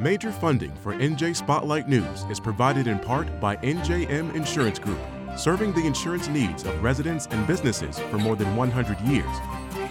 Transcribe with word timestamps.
Major 0.00 0.32
funding 0.32 0.74
for 0.82 0.92
NJ 0.94 1.36
Spotlight 1.36 1.88
News 1.88 2.24
is 2.28 2.40
provided 2.40 2.88
in 2.88 2.98
part 2.98 3.38
by 3.38 3.54
NJM 3.58 4.34
Insurance 4.34 4.76
Group, 4.76 4.98
serving 5.36 5.72
the 5.72 5.86
insurance 5.86 6.26
needs 6.26 6.64
of 6.64 6.82
residents 6.82 7.28
and 7.30 7.46
businesses 7.46 8.00
for 8.00 8.18
more 8.18 8.34
than 8.34 8.56
100 8.56 9.00
years, 9.02 9.36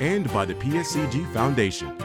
and 0.02 0.30
by 0.34 0.44
the 0.44 0.56
PSEG 0.56 1.32
Foundation. 1.32 1.98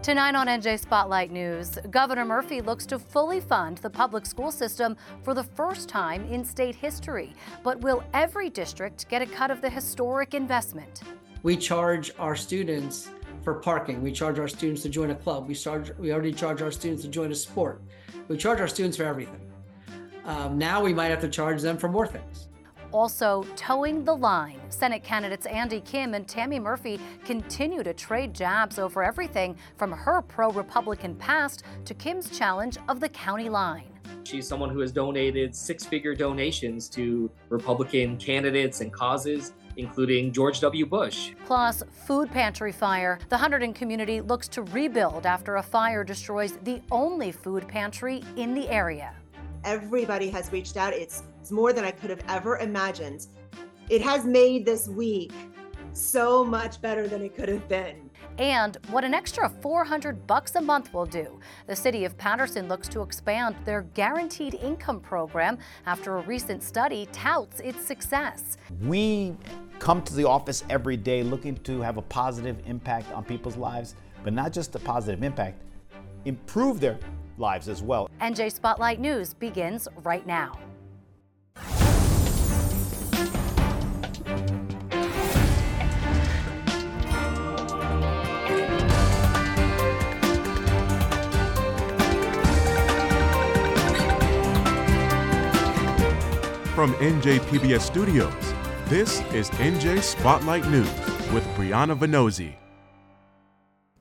Tonight 0.00 0.34
on 0.34 0.46
NJ 0.46 0.80
Spotlight 0.80 1.30
News, 1.30 1.78
Governor 1.90 2.24
Murphy 2.24 2.62
looks 2.62 2.86
to 2.86 2.98
fully 2.98 3.40
fund 3.40 3.76
the 3.78 3.90
public 3.90 4.24
school 4.24 4.50
system 4.50 4.96
for 5.22 5.34
the 5.34 5.44
first 5.44 5.86
time 5.86 6.24
in 6.32 6.46
state 6.46 6.74
history. 6.74 7.34
But 7.62 7.78
will 7.82 8.02
every 8.14 8.48
district 8.48 9.06
get 9.10 9.20
a 9.20 9.26
cut 9.26 9.50
of 9.50 9.60
the 9.60 9.68
historic 9.68 10.32
investment? 10.32 11.02
We 11.42 11.58
charge 11.58 12.10
our 12.18 12.36
students 12.36 13.10
for 13.44 13.54
parking. 13.54 14.02
We 14.02 14.10
charge 14.10 14.38
our 14.38 14.48
students 14.48 14.82
to 14.82 14.88
join 14.88 15.10
a 15.10 15.14
club. 15.14 15.46
We 15.46 15.54
charge. 15.54 15.92
We 15.98 16.12
already 16.12 16.32
charge 16.32 16.62
our 16.62 16.72
students 16.72 17.02
to 17.02 17.08
join 17.08 17.30
a 17.30 17.34
sport. 17.34 17.82
We 18.26 18.36
charge 18.36 18.60
our 18.60 18.68
students 18.68 18.96
for 18.96 19.04
everything. 19.04 19.40
Um, 20.24 20.56
now 20.56 20.82
we 20.82 20.94
might 20.94 21.08
have 21.08 21.20
to 21.20 21.28
charge 21.28 21.60
them 21.60 21.76
for 21.76 21.88
more 21.88 22.06
things. 22.06 22.48
Also, 22.92 23.44
towing 23.56 24.04
the 24.04 24.14
line. 24.14 24.60
Senate 24.70 25.02
candidates 25.02 25.46
Andy 25.46 25.80
Kim 25.80 26.14
and 26.14 26.26
Tammy 26.26 26.60
Murphy 26.60 27.00
continue 27.24 27.82
to 27.82 27.92
trade 27.92 28.32
jabs 28.32 28.78
over 28.78 29.02
everything 29.02 29.56
from 29.76 29.90
her 29.90 30.22
pro 30.22 30.50
Republican 30.50 31.16
past 31.16 31.64
to 31.84 31.92
Kim's 31.92 32.30
challenge 32.30 32.78
of 32.88 33.00
the 33.00 33.08
county 33.08 33.48
line. 33.48 33.90
She's 34.22 34.48
someone 34.48 34.70
who 34.70 34.78
has 34.78 34.92
donated 34.92 35.54
six 35.54 35.84
figure 35.84 36.14
donations 36.14 36.88
to 36.90 37.30
Republican 37.50 38.16
candidates 38.16 38.80
and 38.80 38.92
causes 38.92 39.52
including 39.76 40.32
George 40.32 40.60
W. 40.60 40.86
Bush. 40.86 41.32
Plus, 41.44 41.82
food 42.06 42.30
pantry 42.30 42.72
fire. 42.72 43.18
The 43.28 43.36
Hunterdon 43.36 43.74
community 43.74 44.20
looks 44.20 44.48
to 44.48 44.62
rebuild 44.62 45.26
after 45.26 45.56
a 45.56 45.62
fire 45.62 46.04
destroys 46.04 46.58
the 46.62 46.80
only 46.90 47.32
food 47.32 47.66
pantry 47.68 48.22
in 48.36 48.54
the 48.54 48.68
area. 48.68 49.14
Everybody 49.64 50.28
has 50.30 50.52
reached 50.52 50.76
out. 50.76 50.92
It's, 50.92 51.22
it's 51.40 51.50
more 51.50 51.72
than 51.72 51.84
I 51.84 51.90
could 51.90 52.10
have 52.10 52.22
ever 52.28 52.58
imagined. 52.58 53.26
It 53.88 54.02
has 54.02 54.24
made 54.24 54.64
this 54.64 54.88
week 54.88 55.32
so 55.92 56.44
much 56.44 56.80
better 56.80 57.06
than 57.08 57.22
it 57.22 57.34
could 57.34 57.48
have 57.48 57.68
been. 57.68 58.03
And 58.38 58.76
what 58.90 59.04
an 59.04 59.14
extra 59.14 59.48
400 59.48 60.26
bucks 60.26 60.56
a 60.56 60.60
month 60.60 60.92
will 60.92 61.06
do. 61.06 61.38
The 61.66 61.76
city 61.76 62.04
of 62.04 62.18
Paterson 62.18 62.68
looks 62.68 62.88
to 62.88 63.02
expand 63.02 63.54
their 63.64 63.82
guaranteed 63.94 64.54
income 64.54 65.00
program 65.00 65.58
after 65.86 66.16
a 66.16 66.22
recent 66.22 66.62
study 66.62 67.06
touts 67.12 67.60
its 67.60 67.84
success. 67.84 68.56
We 68.82 69.36
come 69.78 70.02
to 70.02 70.14
the 70.14 70.24
office 70.24 70.64
every 70.68 70.96
day 70.96 71.22
looking 71.22 71.56
to 71.58 71.80
have 71.80 71.96
a 71.96 72.02
positive 72.02 72.56
impact 72.66 73.12
on 73.12 73.24
people's 73.24 73.56
lives, 73.56 73.94
but 74.24 74.32
not 74.32 74.52
just 74.52 74.74
a 74.74 74.80
positive 74.80 75.22
impact, 75.22 75.62
improve 76.24 76.80
their 76.80 76.98
lives 77.38 77.68
as 77.68 77.82
well. 77.82 78.10
NJ 78.20 78.50
Spotlight 78.50 78.98
News 78.98 79.34
begins 79.34 79.86
right 80.02 80.26
now. 80.26 80.58
From 96.84 96.92
NJPBS 96.96 97.80
Studios, 97.80 98.54
this 98.90 99.22
is 99.32 99.48
NJ 99.52 100.02
Spotlight 100.02 100.68
News 100.68 100.86
with 101.32 101.42
Brianna 101.56 101.98
Vannozzi. 101.98 102.63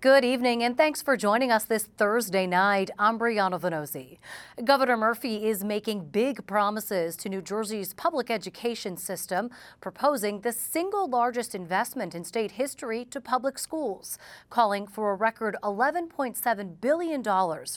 Good 0.03 0.25
evening, 0.25 0.63
and 0.63 0.75
thanks 0.75 1.01
for 1.01 1.15
joining 1.15 1.49
us 1.49 1.63
this 1.63 1.85
Thursday 1.85 2.45
night. 2.45 2.91
I'm 2.99 3.17
Brianna 3.17 3.57
Vannozzi. 3.57 4.17
Governor 4.61 4.97
Murphy 4.97 5.47
is 5.47 5.63
making 5.63 6.09
big 6.09 6.45
promises 6.45 7.15
to 7.15 7.29
New 7.29 7.41
Jersey's 7.41 7.93
public 7.93 8.29
education 8.29 8.97
system, 8.97 9.49
proposing 9.79 10.41
the 10.41 10.51
single 10.51 11.09
largest 11.09 11.55
investment 11.55 12.13
in 12.15 12.25
state 12.25 12.51
history 12.51 13.05
to 13.11 13.21
public 13.21 13.57
schools, 13.57 14.17
calling 14.49 14.87
for 14.87 15.13
a 15.13 15.15
record 15.15 15.55
$11.7 15.63 16.81
billion 16.81 17.23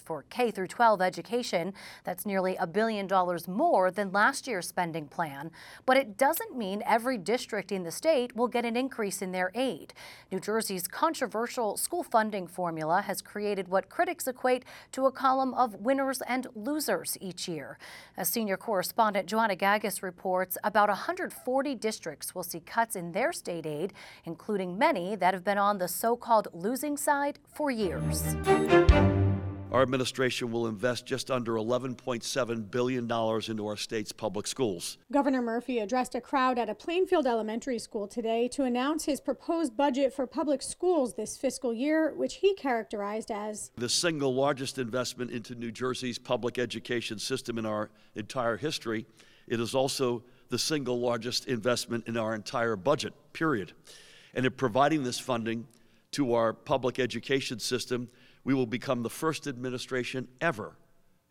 for 0.04 0.24
K 0.28 0.50
12 0.50 1.00
education. 1.00 1.72
That's 2.02 2.26
nearly 2.26 2.56
a 2.56 2.66
billion 2.66 3.06
dollars 3.06 3.46
more 3.46 3.92
than 3.92 4.10
last 4.10 4.48
year's 4.48 4.66
spending 4.66 5.06
plan. 5.06 5.52
But 5.86 5.96
it 5.96 6.18
doesn't 6.18 6.58
mean 6.58 6.82
every 6.84 7.18
district 7.18 7.70
in 7.70 7.84
the 7.84 7.92
state 7.92 8.34
will 8.34 8.48
get 8.48 8.64
an 8.64 8.76
increase 8.76 9.22
in 9.22 9.30
their 9.30 9.52
aid. 9.54 9.94
New 10.32 10.40
Jersey's 10.40 10.88
controversial 10.88 11.76
school 11.76 12.02
funding 12.16 12.46
formula 12.46 13.02
has 13.02 13.20
created 13.20 13.68
what 13.68 13.90
critics 13.90 14.26
equate 14.26 14.64
to 14.90 15.04
a 15.04 15.12
column 15.12 15.52
of 15.52 15.74
winners 15.74 16.22
and 16.26 16.46
losers 16.54 17.18
each 17.20 17.46
year. 17.46 17.76
As 18.16 18.26
senior 18.26 18.56
correspondent 18.56 19.28
Joanna 19.28 19.54
Gagis 19.54 20.00
reports, 20.00 20.56
about 20.64 20.88
140 20.88 21.74
districts 21.74 22.34
will 22.34 22.42
see 22.42 22.60
cuts 22.60 22.96
in 22.96 23.12
their 23.12 23.34
state 23.34 23.66
aid, 23.66 23.92
including 24.24 24.78
many 24.78 25.14
that 25.14 25.34
have 25.34 25.44
been 25.44 25.58
on 25.58 25.76
the 25.76 25.88
so 25.88 26.16
called 26.16 26.48
losing 26.54 26.96
side 26.96 27.38
for 27.52 27.70
years. 27.70 28.22
Our 29.72 29.82
administration 29.82 30.52
will 30.52 30.68
invest 30.68 31.06
just 31.06 31.28
under 31.28 31.54
$11.7 31.54 32.70
billion 32.70 33.04
into 33.04 33.66
our 33.66 33.76
state's 33.76 34.12
public 34.12 34.46
schools. 34.46 34.96
Governor 35.10 35.42
Murphy 35.42 35.80
addressed 35.80 36.14
a 36.14 36.20
crowd 36.20 36.56
at 36.56 36.70
a 36.70 36.74
Plainfield 36.74 37.26
elementary 37.26 37.80
school 37.80 38.06
today 38.06 38.46
to 38.48 38.62
announce 38.62 39.04
his 39.04 39.20
proposed 39.20 39.76
budget 39.76 40.14
for 40.14 40.24
public 40.24 40.62
schools 40.62 41.14
this 41.14 41.36
fiscal 41.36 41.74
year, 41.74 42.14
which 42.14 42.36
he 42.36 42.54
characterized 42.54 43.32
as 43.32 43.72
the 43.76 43.88
single 43.88 44.32
largest 44.32 44.78
investment 44.78 45.32
into 45.32 45.56
New 45.56 45.72
Jersey's 45.72 46.18
public 46.18 46.58
education 46.60 47.18
system 47.18 47.58
in 47.58 47.66
our 47.66 47.90
entire 48.14 48.56
history. 48.56 49.04
It 49.48 49.60
is 49.60 49.74
also 49.74 50.22
the 50.48 50.58
single 50.60 51.00
largest 51.00 51.48
investment 51.48 52.06
in 52.06 52.16
our 52.16 52.36
entire 52.36 52.76
budget, 52.76 53.14
period. 53.32 53.72
And 54.32 54.46
in 54.46 54.52
providing 54.52 55.02
this 55.02 55.18
funding 55.18 55.66
to 56.12 56.34
our 56.34 56.52
public 56.52 57.00
education 57.00 57.58
system, 57.58 58.08
we 58.46 58.54
will 58.54 58.64
become 58.64 59.02
the 59.02 59.10
first 59.10 59.48
administration 59.48 60.28
ever, 60.40 60.76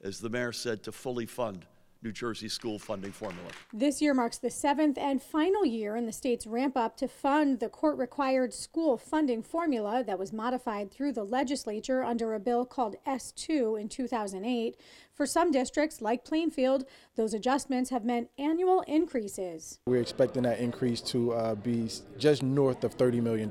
as 0.04 0.20
the 0.20 0.30
mayor 0.30 0.52
said, 0.52 0.84
to 0.84 0.92
fully 0.92 1.26
fund 1.26 1.66
New 2.04 2.12
Jersey 2.12 2.50
school 2.50 2.78
funding 2.78 3.14
formula. 3.14 3.48
This 3.74 4.02
year 4.02 4.14
marks 4.14 4.38
the 4.38 4.50
seventh 4.50 4.98
and 4.98 5.22
final 5.22 5.66
year 5.66 5.96
in 5.96 6.06
the 6.06 6.12
state's 6.12 6.46
ramp 6.46 6.76
up 6.76 6.98
to 6.98 7.08
fund 7.08 7.62
the 7.62 7.70
court 7.70 7.98
required 7.98 8.54
school 8.54 8.98
funding 8.98 9.42
formula 9.42 10.04
that 10.04 10.20
was 10.20 10.34
modified 10.34 10.92
through 10.92 11.14
the 11.14 11.24
legislature 11.24 12.04
under 12.04 12.34
a 12.34 12.40
bill 12.40 12.66
called 12.66 12.98
S2 13.08 13.80
in 13.80 13.88
2008. 13.88 14.76
For 15.14 15.26
some 15.26 15.52
districts, 15.52 16.02
like 16.02 16.26
Plainfield, 16.26 16.84
those 17.16 17.34
adjustments 17.34 17.92
have 17.92 18.04
meant 18.04 18.30
annual 18.38 18.82
increases. 18.90 19.80
We're 19.88 20.02
expecting 20.02 20.44
that 20.44 20.60
increase 20.60 21.00
to 21.02 21.32
uh, 21.32 21.56
be 21.56 21.90
just 22.18 22.44
north 22.44 22.84
of 22.84 22.98
$30 22.98 23.24
million. 23.24 23.50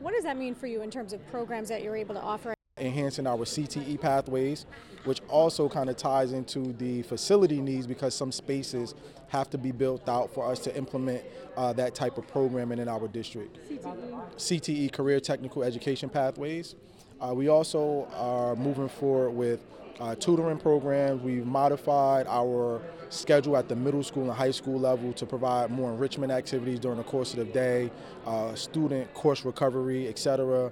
What 0.00 0.12
does 0.12 0.24
that 0.24 0.36
mean 0.36 0.54
for 0.54 0.66
you 0.66 0.82
in 0.82 0.90
terms 0.90 1.14
of 1.14 1.26
programs 1.30 1.70
that 1.70 1.82
you're 1.82 1.96
able 1.96 2.14
to 2.14 2.20
offer? 2.20 2.54
Enhancing 2.80 3.26
our 3.26 3.38
CTE 3.38 4.00
pathways, 4.00 4.66
which 5.04 5.20
also 5.28 5.68
kind 5.68 5.88
of 5.90 5.96
ties 5.96 6.32
into 6.32 6.72
the 6.74 7.02
facility 7.02 7.60
needs 7.60 7.86
because 7.86 8.14
some 8.14 8.32
spaces 8.32 8.94
have 9.28 9.50
to 9.50 9.58
be 9.58 9.72
built 9.72 10.08
out 10.08 10.32
for 10.32 10.50
us 10.50 10.58
to 10.60 10.76
implement 10.76 11.22
uh, 11.56 11.72
that 11.74 11.94
type 11.94 12.18
of 12.18 12.26
programming 12.28 12.78
in 12.78 12.88
our 12.88 13.08
district. 13.08 13.58
CTE. 13.68 14.20
CTE, 14.36 14.92
Career 14.92 15.20
Technical 15.20 15.62
Education 15.62 16.08
Pathways. 16.08 16.74
Uh, 17.20 17.34
we 17.34 17.48
also 17.48 18.08
are 18.14 18.54
moving 18.56 18.88
forward 18.88 19.30
with 19.30 19.60
uh, 20.00 20.14
tutoring 20.14 20.58
programs. 20.58 21.22
We've 21.22 21.44
modified 21.44 22.26
our 22.28 22.80
schedule 23.10 23.56
at 23.56 23.68
the 23.68 23.76
middle 23.76 24.02
school 24.02 24.24
and 24.24 24.32
high 24.32 24.50
school 24.50 24.78
level 24.78 25.12
to 25.14 25.26
provide 25.26 25.70
more 25.70 25.90
enrichment 25.90 26.30
activities 26.30 26.78
during 26.78 26.98
the 26.98 27.04
course 27.04 27.32
of 27.32 27.38
the 27.38 27.44
day, 27.46 27.90
uh, 28.26 28.54
student 28.54 29.12
course 29.14 29.44
recovery, 29.44 30.08
etc. 30.08 30.70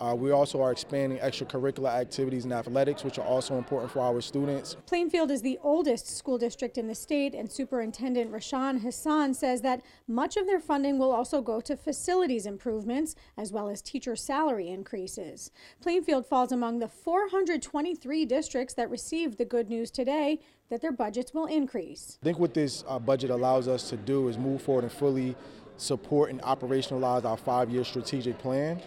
Uh, 0.00 0.14
we 0.14 0.30
also 0.30 0.62
are 0.62 0.70
expanding 0.70 1.18
extracurricular 1.18 1.90
activities 1.90 2.44
and 2.44 2.52
athletics, 2.52 3.04
which 3.04 3.18
are 3.18 3.26
also 3.26 3.58
important 3.58 3.90
for 3.90 4.00
our 4.00 4.20
students. 4.20 4.76
Plainfield 4.86 5.30
is 5.30 5.42
the 5.42 5.58
oldest 5.62 6.16
school 6.16 6.38
district 6.38 6.78
in 6.78 6.86
the 6.86 6.94
state, 6.94 7.34
and 7.34 7.50
Superintendent 7.50 8.30
Rashan 8.30 8.80
Hassan 8.82 9.34
says 9.34 9.60
that 9.62 9.82
much 10.06 10.36
of 10.36 10.46
their 10.46 10.60
funding 10.60 10.98
will 10.98 11.10
also 11.10 11.40
go 11.40 11.60
to 11.60 11.76
facilities 11.76 12.46
improvements 12.46 13.14
as 13.36 13.52
well 13.52 13.68
as 13.68 13.82
teacher 13.82 14.14
salary 14.14 14.68
increases. 14.68 15.50
Plainfield 15.80 16.26
falls 16.26 16.52
among 16.52 16.78
the 16.78 16.88
423 16.88 18.24
districts 18.24 18.74
that 18.74 18.90
received 18.90 19.38
the 19.38 19.44
good 19.44 19.68
news 19.68 19.90
today 19.90 20.38
that 20.70 20.80
their 20.80 20.92
budgets 20.92 21.32
will 21.32 21.46
increase. 21.46 22.18
I 22.22 22.24
think 22.24 22.38
what 22.38 22.54
this 22.54 22.84
uh, 22.86 22.98
budget 22.98 23.30
allows 23.30 23.68
us 23.68 23.88
to 23.90 23.96
do 23.96 24.28
is 24.28 24.38
move 24.38 24.62
forward 24.62 24.84
and 24.84 24.92
fully 24.92 25.34
support 25.76 26.30
and 26.30 26.42
operationalize 26.42 27.24
our 27.24 27.36
five 27.36 27.70
year 27.70 27.84
strategic 27.84 28.38
plan 28.38 28.80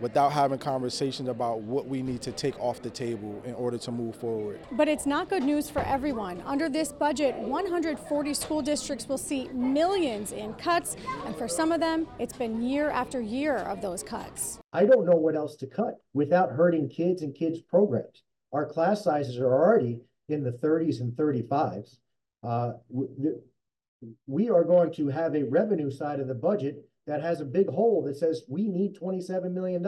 without 0.00 0.32
having 0.32 0.58
conversations 0.58 1.28
about 1.28 1.60
what 1.60 1.86
we 1.86 2.02
need 2.02 2.22
to 2.22 2.32
take 2.32 2.58
off 2.60 2.82
the 2.82 2.90
table 2.90 3.42
in 3.44 3.54
order 3.54 3.78
to 3.78 3.90
move 3.90 4.16
forward. 4.16 4.60
But 4.72 4.88
it's 4.88 5.06
not 5.06 5.28
good 5.28 5.42
news 5.42 5.68
for 5.68 5.80
everyone. 5.80 6.42
Under 6.46 6.68
this 6.68 6.92
budget, 6.92 7.34
140 7.36 8.34
school 8.34 8.62
districts 8.62 9.08
will 9.08 9.18
see 9.18 9.48
millions 9.48 10.32
in 10.32 10.54
cuts, 10.54 10.96
and 11.26 11.36
for 11.36 11.48
some 11.48 11.72
of 11.72 11.80
them, 11.80 12.06
it's 12.18 12.36
been 12.36 12.62
year 12.62 12.90
after 12.90 13.20
year 13.20 13.56
of 13.56 13.80
those 13.80 14.02
cuts. 14.02 14.58
I 14.72 14.84
don't 14.84 15.06
know 15.06 15.16
what 15.16 15.34
else 15.36 15.56
to 15.56 15.66
cut 15.66 15.94
without 16.12 16.52
hurting 16.52 16.88
kids 16.88 17.22
and 17.22 17.34
kids' 17.34 17.60
programs. 17.60 18.22
our 18.52 18.66
class 18.66 19.04
sizes 19.04 19.38
are 19.38 19.52
already 19.52 20.00
in 20.28 20.42
the 20.42 20.52
30s 20.52 21.00
and 21.00 21.12
35s. 21.12 21.96
Uh, 22.42 22.72
we 24.26 24.48
are 24.48 24.64
going 24.64 24.92
to 24.92 25.08
have 25.08 25.34
a 25.34 25.42
revenue 25.44 25.90
side 25.90 26.20
of 26.20 26.28
the 26.28 26.34
budget 26.34 26.87
that 27.08 27.22
has 27.22 27.40
a 27.40 27.44
big 27.44 27.68
hole 27.68 28.02
that 28.02 28.16
says 28.16 28.42
we 28.48 28.68
need 28.68 28.94
$27 28.94 29.50
million 29.50 29.84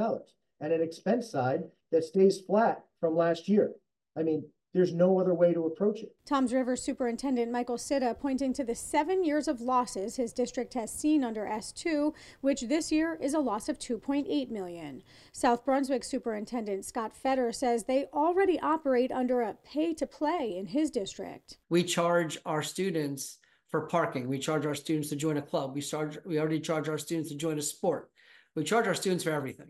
and 0.60 0.72
an 0.72 0.82
expense 0.82 1.30
side 1.30 1.64
that 1.92 2.02
stays 2.02 2.40
flat 2.40 2.82
from 2.98 3.14
last 3.14 3.46
year. 3.46 3.72
I 4.16 4.22
mean, 4.22 4.44
there's 4.72 4.94
no 4.94 5.20
other 5.20 5.34
way 5.34 5.52
to 5.52 5.66
approach 5.66 6.00
it. 6.00 6.14
Toms 6.24 6.52
River 6.52 6.76
Superintendent 6.76 7.50
Michael 7.50 7.76
Citta 7.76 8.16
pointing 8.18 8.52
to 8.54 8.64
the 8.64 8.74
seven 8.74 9.24
years 9.24 9.48
of 9.48 9.60
losses 9.60 10.16
his 10.16 10.32
district 10.32 10.74
has 10.74 10.92
seen 10.92 11.24
under 11.24 11.44
S2, 11.44 12.14
which 12.40 12.62
this 12.62 12.92
year 12.92 13.18
is 13.20 13.34
a 13.34 13.40
loss 13.40 13.68
of 13.68 13.78
2.8 13.78 14.48
million. 14.48 15.02
South 15.32 15.64
Brunswick 15.64 16.04
Superintendent 16.04 16.84
Scott 16.84 17.14
Feder 17.14 17.52
says 17.52 17.84
they 17.84 18.06
already 18.14 18.60
operate 18.60 19.10
under 19.10 19.42
a 19.42 19.56
pay 19.64 19.92
to 19.94 20.06
play 20.06 20.54
in 20.56 20.66
his 20.66 20.90
district. 20.90 21.58
We 21.68 21.82
charge 21.82 22.38
our 22.46 22.62
students 22.62 23.39
for 23.70 23.82
parking. 23.82 24.28
We 24.28 24.38
charge 24.38 24.66
our 24.66 24.74
students 24.74 25.08
to 25.10 25.16
join 25.16 25.36
a 25.36 25.42
club. 25.42 25.74
We 25.74 25.80
charge 25.80 26.18
we 26.24 26.38
already 26.38 26.60
charge 26.60 26.88
our 26.88 26.98
students 26.98 27.30
to 27.30 27.36
join 27.36 27.58
a 27.58 27.62
sport. 27.62 28.10
We 28.56 28.64
charge 28.64 28.86
our 28.86 28.94
students 28.94 29.24
for 29.24 29.30
everything. 29.30 29.68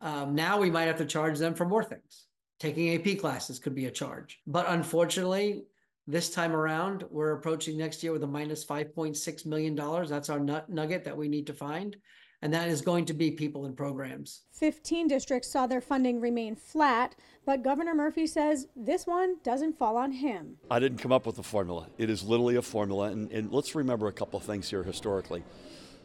Um, 0.00 0.34
now 0.34 0.58
we 0.58 0.70
might 0.70 0.84
have 0.84 0.98
to 0.98 1.04
charge 1.04 1.38
them 1.38 1.54
for 1.54 1.66
more 1.66 1.84
things. 1.84 2.26
Taking 2.58 2.94
AP 2.94 3.18
classes 3.18 3.58
could 3.58 3.74
be 3.74 3.86
a 3.86 3.90
charge. 3.90 4.40
But 4.46 4.66
unfortunately, 4.68 5.64
this 6.06 6.30
time 6.30 6.52
around, 6.52 7.04
we're 7.10 7.32
approaching 7.32 7.76
next 7.76 8.02
year 8.02 8.12
with 8.12 8.22
a 8.22 8.26
minus 8.26 8.64
$5.6 8.64 9.46
million. 9.46 9.74
That's 9.74 10.30
our 10.30 10.40
nut 10.40 10.70
nugget 10.70 11.04
that 11.04 11.16
we 11.16 11.28
need 11.28 11.46
to 11.48 11.54
find. 11.54 11.96
And 12.42 12.54
that 12.54 12.68
is 12.68 12.80
going 12.80 13.04
to 13.06 13.12
be 13.12 13.30
people 13.30 13.66
and 13.66 13.76
programs. 13.76 14.42
15 14.52 15.08
districts 15.08 15.50
saw 15.50 15.66
their 15.66 15.80
funding 15.80 16.20
remain 16.20 16.56
flat, 16.56 17.14
but 17.44 17.62
Governor 17.62 17.94
Murphy 17.94 18.26
says 18.26 18.66
this 18.74 19.06
one 19.06 19.36
doesn't 19.42 19.78
fall 19.78 19.96
on 19.96 20.12
him. 20.12 20.56
I 20.70 20.78
didn't 20.78 20.98
come 20.98 21.12
up 21.12 21.26
with 21.26 21.36
the 21.36 21.42
formula. 21.42 21.88
It 21.98 22.08
is 22.08 22.22
literally 22.22 22.56
a 22.56 22.62
formula. 22.62 23.08
And, 23.08 23.30
and 23.30 23.52
let's 23.52 23.74
remember 23.74 24.08
a 24.08 24.12
couple 24.12 24.38
of 24.38 24.44
things 24.44 24.70
here 24.70 24.82
historically. 24.82 25.44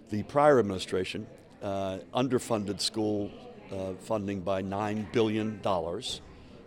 The 0.10 0.24
prior 0.24 0.60
administration 0.60 1.26
uh, 1.62 2.00
underfunded 2.14 2.82
school 2.82 3.32
uh, 3.72 3.94
funding 4.00 4.42
by 4.42 4.62
$9 4.62 5.12
billion, 5.12 5.60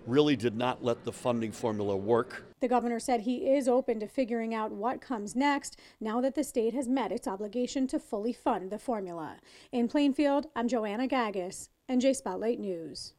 really 0.06 0.36
did 0.36 0.56
not 0.56 0.82
let 0.82 1.04
the 1.04 1.12
funding 1.12 1.52
formula 1.52 1.96
work. 1.96 2.47
The 2.60 2.69
governor 2.69 2.99
said 2.99 3.20
he 3.20 3.50
is 3.50 3.69
open 3.69 4.00
to 4.00 4.08
figuring 4.08 4.55
out 4.55 4.72
what 4.72 5.00
comes 5.00 5.37
next 5.37 5.78
now 6.00 6.20
that 6.20 6.34
the 6.34 6.43
state 6.43 6.75
has 6.75 6.88
met 6.88 7.12
its 7.12 7.28
obligation 7.28 7.87
to 7.88 8.00
fully 8.00 8.32
fund 8.32 8.70
the 8.70 8.78
formula. 8.78 9.37
In 9.70 9.87
Plainfield, 9.87 10.46
I'm 10.56 10.66
Joanna 10.66 11.06
Gagis, 11.06 11.69
NJ 11.88 12.16
Spotlight 12.16 12.58
News. 12.58 13.14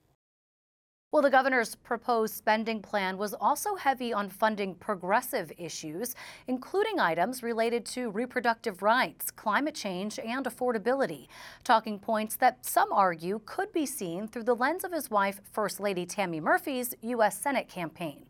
Well, 1.11 1.23
the 1.23 1.31
governor's 1.31 1.73
proposed 1.73 2.35
spending 2.35 2.83
plan 2.83 3.17
was 3.17 3.33
also 3.33 3.73
heavy 3.73 4.13
on 4.13 4.29
funding 4.29 4.75
progressive 4.75 5.51
issues, 5.57 6.13
including 6.45 6.99
items 6.99 7.41
related 7.41 7.83
to 7.87 8.11
reproductive 8.11 8.83
rights, 8.83 9.31
climate 9.31 9.73
change, 9.73 10.19
and 10.19 10.45
affordability. 10.45 11.27
Talking 11.63 11.97
points 11.97 12.35
that 12.35 12.63
some 12.63 12.93
argue 12.93 13.41
could 13.43 13.73
be 13.73 13.87
seen 13.87 14.27
through 14.27 14.43
the 14.43 14.55
lens 14.55 14.83
of 14.83 14.91
his 14.91 15.09
wife, 15.09 15.41
First 15.51 15.79
Lady 15.79 16.05
Tammy 16.05 16.39
Murphy's 16.39 16.93
U.S. 17.01 17.41
Senate 17.41 17.67
campaign. 17.67 18.27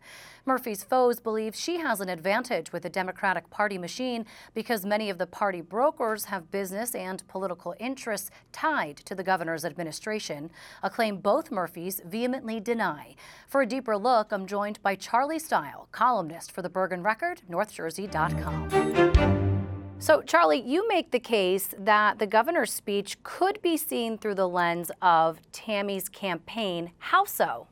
Murphy's 0.50 0.84
foes 0.84 1.19
believe 1.19 1.56
she 1.56 1.78
has 1.78 2.01
an 2.01 2.10
advantage 2.10 2.74
with 2.74 2.81
the 2.81 2.90
Democratic 2.90 3.51
Party 3.51 3.78
machine 3.78 4.25
because 4.56 4.84
many 4.84 5.12
of 5.12 5.19
the 5.19 5.28
party 5.28 5.62
brokers 5.62 6.25
have 6.25 6.50
business 6.50 6.96
and 6.96 7.25
political 7.28 7.75
interests 7.80 8.31
tied 8.51 8.98
to 8.98 9.13
the 9.13 9.24
governor's 9.24 9.63
administration, 9.63 10.50
a 10.81 10.90
claim 10.90 11.18
both 11.18 11.51
Murphys 11.51 12.01
vehemently 12.04 12.60
deny. 12.60 13.13
For 13.48 13.62
a 13.62 13.68
deeper 13.68 13.96
look, 13.96 14.31
I'm 14.31 14.48
joined 14.48 14.81
by 14.81 14.96
Charlie 14.96 15.38
Stile, 15.38 15.88
columnist 15.92 16.52
for 16.52 16.63
the 16.63 16.69
Bergen 16.69 17.04
Record, 17.04 17.44
NorthJersey.com. 17.48 19.68
So, 20.00 20.24
Charlie, 20.24 20.62
you 20.62 20.88
make 20.88 21.12
the 21.12 21.19
case 21.19 21.75
that 21.78 22.18
the 22.18 22.25
governor's 22.25 22.74
speech 22.74 23.22
could 23.22 23.62
be 23.62 23.78
seen 23.78 24.18
through 24.18 24.36
the 24.36 24.50
lens 24.50 24.90
of 25.00 25.40
Tammy's 25.52 26.10
campaign. 26.10 26.90
How 26.98 27.25
so? 27.25 27.68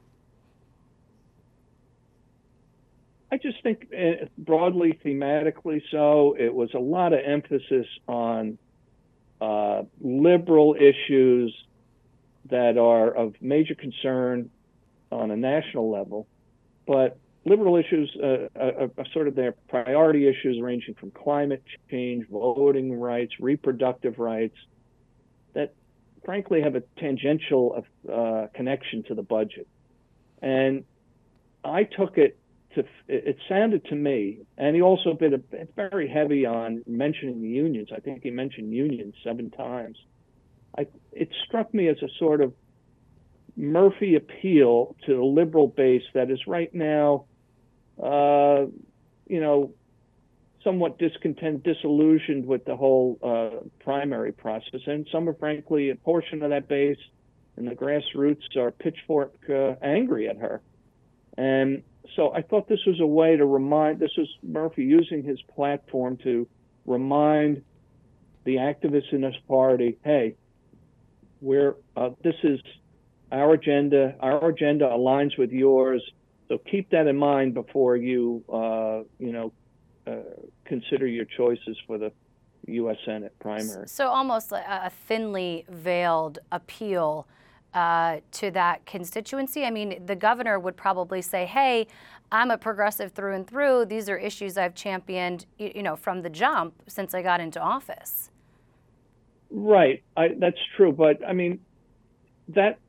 I 3.31 3.38
just 3.38 3.62
think 3.62 3.88
uh, 3.94 4.25
broadly, 4.38 4.97
thematically, 5.03 5.81
so 5.91 6.35
it 6.39 6.53
was 6.53 6.74
a 6.74 6.79
lot 6.79 7.12
of 7.12 7.19
emphasis 7.25 7.85
on 8.07 8.57
uh, 9.41 9.83
liberal 10.00 10.75
issues 10.75 11.53
that 12.50 12.77
are 12.77 13.12
of 13.12 13.35
major 13.41 13.75
concern 13.75 14.50
on 15.12 15.31
a 15.31 15.35
national 15.35 15.91
level, 15.91 16.27
but 16.85 17.18
liberal 17.44 17.75
issues 17.75 18.15
uh, 18.21 18.47
are, 18.56 18.81
uh, 18.83 18.88
are, 18.97 19.06
sort 19.13 19.27
of 19.27 19.35
their 19.35 19.53
priority 19.69 20.27
issues 20.27 20.62
ranging 20.62 20.94
from 20.95 21.12
climate 21.12 21.63
change, 21.89 22.25
voting 22.30 22.97
rights, 22.97 23.33
reproductive 23.39 24.19
rights, 24.19 24.57
that 25.53 25.73
frankly 26.23 26.62
have 26.62 26.75
a 26.75 26.81
tangential 26.97 27.85
uh, 28.12 28.47
connection 28.53 29.03
to 29.03 29.15
the 29.15 29.21
budget. 29.21 29.68
And 30.41 30.83
I 31.63 31.83
took 31.83 32.18
it 32.18 32.38
to, 32.77 32.85
it 33.07 33.38
sounded 33.50 33.85
to 33.85 33.95
me, 33.95 34.39
and 34.57 34.75
he 34.75 34.81
also 34.81 35.13
been 35.13 35.33
a, 35.33 35.41
very 35.75 36.07
heavy 36.07 36.45
on 36.45 36.83
mentioning 36.88 37.41
the 37.41 37.50
unions. 37.50 37.89
I 37.95 38.00
think 38.00 38.24
he 38.24 38.31
mentioned 38.31 38.74
unions 38.74 39.15
seven 39.24 39.50
times. 39.51 39.97
I, 40.77 40.88
it 41.12 41.29
struck 41.45 41.74
me 41.74 41.88
as 41.88 41.97
a 42.01 42.07
sort 42.18 42.41
of 42.41 42.53
Murphy 43.56 44.15
appeal 44.15 44.95
to 45.06 45.15
the 45.15 45.24
liberal 45.24 45.68
base 45.68 46.03
that 46.13 46.29
is 46.29 46.39
right 46.47 46.74
now, 46.74 47.25
uh, 48.01 48.65
you 49.27 49.41
know, 49.41 49.73
somewhat 50.63 51.00
discontent, 51.00 51.63
disillusioned 51.63 52.45
with 52.45 52.65
the 52.65 52.75
whole 52.75 53.18
uh, 53.23 53.65
primary 53.83 54.31
process, 54.31 54.81
and 54.85 55.07
some 55.12 55.27
are 55.27 55.33
frankly 55.33 55.89
a 55.89 55.95
portion 55.95 56.44
of 56.44 56.51
that 56.51 56.68
base 56.68 56.97
and 57.57 57.68
the 57.68 57.75
grassroots 57.75 58.56
are 58.56 58.71
pitchfork 58.71 59.33
uh, 59.50 59.73
angry 59.81 60.30
at 60.30 60.38
her. 60.38 60.62
And 61.38 61.83
so 62.15 62.33
I 62.33 62.42
thought 62.42 62.68
this 62.68 62.86
was 62.86 63.00
a 63.00 63.06
way 63.06 63.36
to 63.36 63.45
remind, 63.45 64.00
this 64.00 64.15
was 64.18 64.27
Murphy 64.44 64.83
using 64.83 65.24
his 65.24 65.42
platform 65.54 66.18
to 66.24 66.48
remind 66.86 67.63
the 68.45 68.56
activists 68.56 69.12
in 69.12 69.21
this 69.21 69.36
party, 69.48 69.98
hey, 70.04 70.36
we're, 71.42 71.75
uh, 71.95 72.09
this 72.24 72.36
is 72.44 72.59
our 73.31 73.54
agenda. 73.54 74.15
Our 74.19 74.50
agenda 74.50 74.86
aligns 74.86 75.38
with 75.38 75.51
yours. 75.51 76.01
So 76.48 76.57
keep 76.57 76.89
that 76.92 77.07
in 77.07 77.18
mind 77.18 77.54
before 77.54 77.98
you, 77.98 78.44
uh, 78.52 79.04
you 79.19 79.33
know, 79.33 79.54
uh, 80.07 80.19
consider 80.66 81.06
your 81.06 81.26
choices 81.26 81.78
for 81.85 81.97
the 81.97 82.11
U.S. 82.68 82.97
Senate 83.06 83.33
primary. 83.40 83.87
So 83.87 84.07
almost 84.07 84.52
a 84.52 84.90
thinly 85.07 85.66
veiled 85.69 86.40
appeal 86.52 87.28
uh, 87.78 88.22
to 88.31 88.50
that 88.50 88.84
constituency? 88.88 89.64
I 89.64 89.69
mean, 89.69 90.04
the 90.04 90.16
governor 90.16 90.57
would 90.57 90.76
probably 90.76 91.22
say, 91.22 91.46
hey, 91.46 91.86
I'm 92.31 92.50
a 92.50 92.57
progressive 92.57 93.12
through 93.12 93.36
and 93.36 93.46
through. 93.46 93.86
These 93.86 94.10
are 94.10 94.18
issues 94.18 94.57
I've 94.57 94.74
championed, 94.74 95.46
you 95.60 95.84
know, 95.84 95.96
from 95.96 96.24
the 96.24 96.30
jump 96.30 96.74
since 96.88 97.14
I 97.14 97.22
got 97.22 97.40
into 97.40 97.62
office. 97.62 98.31
Right, 99.52 100.04
I, 100.18 100.30
that's 100.40 100.57
true. 100.76 100.92
But 100.92 101.26
I 101.26 101.34
mean, 101.34 101.60
that 102.50 102.80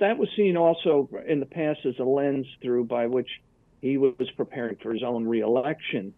that 0.00 0.18
was 0.18 0.28
seen 0.36 0.58
also 0.58 1.08
in 1.26 1.40
the 1.40 1.46
past 1.46 1.80
as 1.86 1.94
a 1.98 2.04
lens 2.04 2.46
through 2.60 2.84
by 2.84 3.06
which 3.06 3.30
he 3.80 3.96
was 3.96 4.30
preparing 4.36 4.76
for 4.82 4.92
his 4.92 5.02
own 5.02 5.26
reelection, 5.26 6.12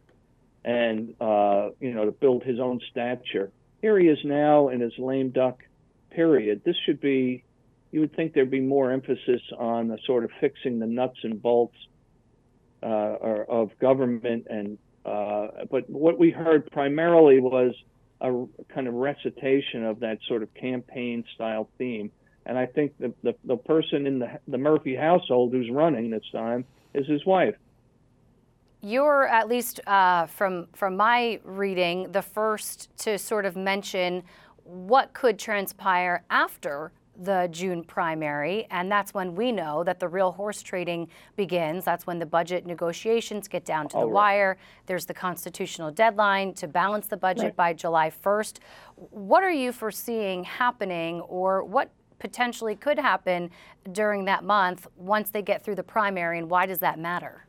and 0.65 1.15
uh, 1.21 1.69
you 1.79 1.95
know, 1.95 2.05
to 2.05 2.13
build 2.13 2.43
his 2.43 2.59
own 2.59 2.81
stature. 2.91 3.53
Here 3.81 3.97
he 3.97 4.09
is 4.09 4.19
now 4.25 4.71
in 4.71 4.81
his 4.81 4.93
lame 4.99 5.31
duck 5.31 5.63
period. 6.11 6.63
This 6.65 6.77
should 6.85 7.01
be 7.01 7.45
you 7.90 8.00
would 8.00 8.14
think 8.14 8.35
there'd 8.35 8.50
be 8.50 8.61
more 8.61 8.90
emphasis 8.90 9.40
on 9.59 9.88
the 9.88 9.99
sort 10.07 10.25
of 10.25 10.30
fixing 10.40 10.78
the 10.78 10.87
nuts 10.87 11.18
and 11.23 11.40
bolts 11.40 11.76
uh, 12.83 13.16
of 13.49 13.71
government 13.78 14.47
and 14.50 14.78
uh, 15.04 15.64
but 15.71 15.88
what 15.88 16.18
we 16.18 16.30
heard 16.30 16.71
primarily 16.71 17.40
was 17.40 17.75
a 18.21 18.45
kind 18.73 18.87
of 18.88 18.95
recitation 18.95 19.85
of 19.85 20.00
that 20.00 20.18
sort 20.28 20.42
of 20.42 20.52
campaign 20.54 21.25
style 21.35 21.68
theme 21.78 22.11
and 22.49 22.59
I 22.59 22.66
think 22.66 22.92
the, 22.99 23.12
the, 23.23 23.35
the 23.45 23.57
person 23.57 24.07
in 24.07 24.18
the, 24.18 24.38
the 24.49 24.59
Murphy 24.59 24.97
household 24.97 25.52
who's 25.52 25.71
running 25.71 26.11
this 26.11 26.25
time 26.33 26.64
is 26.95 27.07
his 27.07 27.25
wife. 27.26 27.54
You're 28.80 29.26
at 29.26 29.49
least 29.49 29.80
uh, 29.87 30.26
from 30.26 30.68
from 30.73 30.97
my 30.97 31.40
reading 31.45 32.12
the 32.12 32.23
first 32.23 32.97
to 32.99 33.18
sort 33.18 33.45
of 33.45 33.57
mention 33.57 34.23
what 34.62 35.12
could 35.12 35.38
transpire 35.38 36.25
after 36.30 36.92
the 37.19 37.49
June 37.51 37.83
primary, 37.83 38.67
and 38.71 38.91
that's 38.91 39.13
when 39.13 39.35
we 39.35 39.51
know 39.51 39.83
that 39.85 39.99
the 39.99 40.09
real 40.09 40.33
horse 40.33 40.63
trading 40.63 41.09
begins. 41.37 41.85
That's 41.85 42.07
when 42.07 42.19
the 42.19 42.27
budget 42.27 42.65
negotiations 42.65 43.49
get 43.49 43.65
down 43.65 43.89
to 43.89 43.99
the 43.99 44.07
right. 44.07 44.13
wire. 44.13 44.59
There's 44.87 45.07
the 45.07 45.15
constitutional 45.15 45.91
deadline 45.91 46.55
to 46.55 46.69
balance 46.69 47.09
the 47.09 47.17
budget 47.17 47.45
right. 47.45 47.57
by 47.57 47.73
July 47.73 48.11
1st. 48.11 48.59
What 48.95 49.43
are 49.43 49.51
you 49.51 49.73
foreseeing 49.73 50.45
happening, 50.45 51.21
or 51.23 51.65
what 51.65 51.91
potentially 52.19 52.77
could 52.77 52.99
happen 52.99 53.51
during 53.93 54.25
that 54.27 54.45
month 54.45 54.87
once 54.97 55.31
they 55.31 55.43
get 55.43 55.65
through 55.65 55.77
the 55.77 55.83
primary, 55.83 56.39
and 56.39 56.49
why 56.49 56.67
does 56.67 56.79
that 56.79 56.99
matter? 56.99 57.47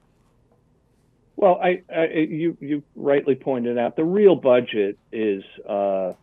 Well, 1.35 1.57
I, 1.63 1.81
I 1.89 2.05
you 2.07 2.57
you 2.59 2.83
rightly 2.95 3.35
pointed 3.35 3.77
out 3.77 3.95
the 3.95 4.03
real 4.03 4.35
budget 4.35 4.97
is 5.13 5.41
uh, 5.67 6.13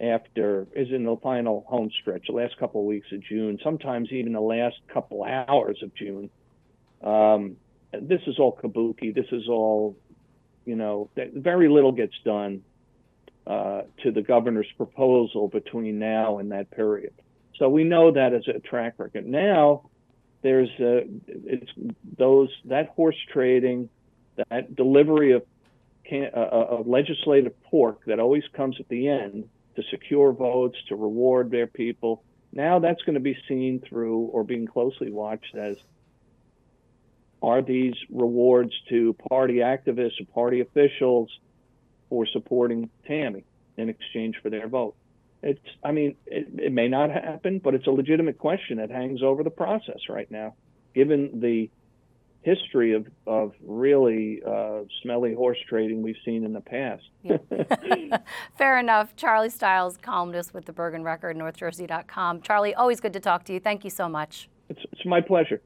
after 0.00 0.66
is 0.74 0.88
in 0.90 1.04
the 1.04 1.16
final 1.22 1.64
home 1.68 1.90
stretch, 2.00 2.26
the 2.28 2.34
last 2.34 2.58
couple 2.58 2.82
of 2.82 2.86
weeks 2.86 3.08
of 3.12 3.22
June, 3.22 3.58
sometimes 3.62 4.10
even 4.12 4.32
the 4.32 4.40
last 4.40 4.76
couple 4.92 5.24
hours 5.24 5.78
of 5.82 5.94
June. 5.94 6.28
Um, 7.02 7.56
this 7.92 8.20
is 8.26 8.38
all 8.38 8.58
kabuki. 8.62 9.14
This 9.14 9.26
is 9.32 9.48
all, 9.48 9.96
you 10.64 10.76
know, 10.76 11.08
very 11.16 11.68
little 11.68 11.92
gets 11.92 12.14
done 12.24 12.62
uh, 13.46 13.82
to 14.02 14.10
the 14.10 14.22
governor's 14.22 14.70
proposal 14.76 15.48
between 15.48 15.98
now 15.98 16.38
and 16.38 16.52
that 16.52 16.70
period. 16.70 17.14
So 17.58 17.68
we 17.68 17.84
know 17.84 18.12
that 18.12 18.34
as 18.34 18.42
a 18.48 18.58
track 18.58 18.94
record. 18.98 19.26
Now 19.26 19.88
there's 20.42 20.68
a, 20.78 21.06
it's 21.26 21.70
those 22.18 22.50
that 22.66 22.90
horse 22.90 23.16
trading, 23.32 23.88
that 24.50 24.76
delivery 24.76 25.32
of, 25.32 25.42
can, 26.04 26.30
uh, 26.36 26.38
uh, 26.38 26.66
of 26.70 26.86
legislative 26.86 27.58
pork 27.62 28.04
that 28.06 28.20
always 28.20 28.44
comes 28.52 28.76
at 28.78 28.88
the 28.88 29.08
end 29.08 29.48
to 29.76 29.82
secure 29.90 30.32
votes, 30.32 30.76
to 30.88 30.96
reward 30.96 31.50
their 31.50 31.66
people. 31.66 32.24
Now 32.52 32.78
that's 32.78 33.02
going 33.02 33.14
to 33.14 33.20
be 33.20 33.36
seen 33.48 33.80
through 33.80 34.18
or 34.18 34.44
being 34.44 34.66
closely 34.66 35.10
watched 35.10 35.54
as 35.54 35.76
are 37.42 37.62
these 37.62 37.94
rewards 38.10 38.72
to 38.88 39.14
party 39.28 39.56
activists 39.56 40.20
or 40.20 40.26
party 40.34 40.60
officials 40.60 41.30
for 42.08 42.26
supporting 42.26 42.90
Tammy 43.06 43.44
in 43.76 43.88
exchange 43.88 44.36
for 44.42 44.50
their 44.50 44.68
vote? 44.68 44.96
It's, 45.42 45.60
I 45.84 45.92
mean, 45.92 46.16
it, 46.26 46.48
it 46.58 46.72
may 46.72 46.88
not 46.88 47.10
happen, 47.10 47.58
but 47.58 47.74
it's 47.74 47.86
a 47.86 47.90
legitimate 47.90 48.38
question 48.38 48.78
that 48.78 48.90
hangs 48.90 49.22
over 49.22 49.44
the 49.44 49.50
process 49.50 50.08
right 50.08 50.30
now, 50.30 50.54
given 50.94 51.40
the 51.40 51.70
history 52.46 52.94
of, 52.94 53.08
of 53.26 53.52
really 53.66 54.40
uh, 54.46 54.82
smelly 55.02 55.34
horse 55.34 55.58
trading 55.68 56.00
we've 56.00 56.14
seen 56.24 56.44
in 56.44 56.52
the 56.52 56.60
past. 56.60 57.02
Yeah. 57.24 57.38
Fair 58.56 58.78
enough. 58.78 59.16
Charlie 59.16 59.50
Stiles, 59.50 59.96
columnist 59.96 60.54
with 60.54 60.64
the 60.64 60.72
Bergen 60.72 61.02
Record, 61.02 61.36
NorthJersey.com. 61.36 62.42
Charlie, 62.42 62.72
always 62.74 63.00
good 63.00 63.12
to 63.14 63.20
talk 63.20 63.44
to 63.46 63.52
you. 63.52 63.58
Thank 63.58 63.82
you 63.82 63.90
so 63.90 64.08
much. 64.08 64.48
It's, 64.68 64.80
it's 64.92 65.04
my 65.04 65.20
pleasure. 65.20 65.60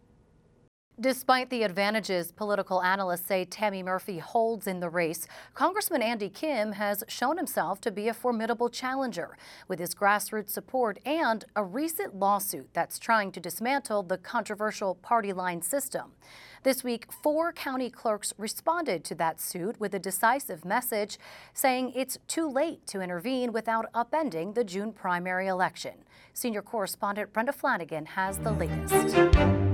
Despite 0.99 1.49
the 1.49 1.63
advantages 1.63 2.31
political 2.31 2.83
analysts 2.83 3.27
say 3.27 3.47
Tammy 3.47 3.83
Murphy 3.83 4.19
holds 4.19 4.67
in 4.67 4.81
the 4.81 4.91
race, 4.91 5.27
Congressman 5.55 6.03
Andy 6.03 6.29
Kim 6.29 6.73
has 6.73 7.05
shown 7.09 7.39
himself 7.39 7.81
to 7.83 7.91
be 7.91 8.09
a 8.09 8.15
formidable 8.15 8.69
challenger 8.69 9.37
with 9.67 9.79
his 9.79 9.95
grassroots 9.95 10.51
support 10.51 10.99
and 11.07 11.47
a 11.57 11.65
recent 11.65 12.15
lawsuit 12.15 12.69
that's 12.75 12.99
trying 12.99 13.33
to 13.33 13.41
dismantle 13.41 14.03
the 14.03 14.19
controversial 14.19 14.95
party 14.95 15.33
line 15.33 15.63
system. 15.63 16.13
This 16.63 16.85
week, 16.85 17.11
four 17.11 17.55
county 17.55 17.89
clerks 17.89 18.35
responded 18.37 19.03
to 19.05 19.15
that 19.15 19.41
suit 19.41 19.81
with 19.81 19.95
a 19.95 19.99
decisive 19.99 20.63
message 20.63 21.19
saying 21.55 21.93
it's 21.97 22.19
too 22.29 22.47
late 22.47 22.87
to 22.89 23.01
intervene 23.01 23.51
without 23.51 23.91
upending 23.95 24.55
the 24.55 24.63
June 24.63 24.93
primary 24.93 25.47
election. 25.47 26.05
Senior 26.35 26.61
correspondent 26.61 27.33
Brenda 27.33 27.55
Flanagan 27.55 28.05
has 28.05 28.37
the 28.39 28.53
latest 28.53 29.70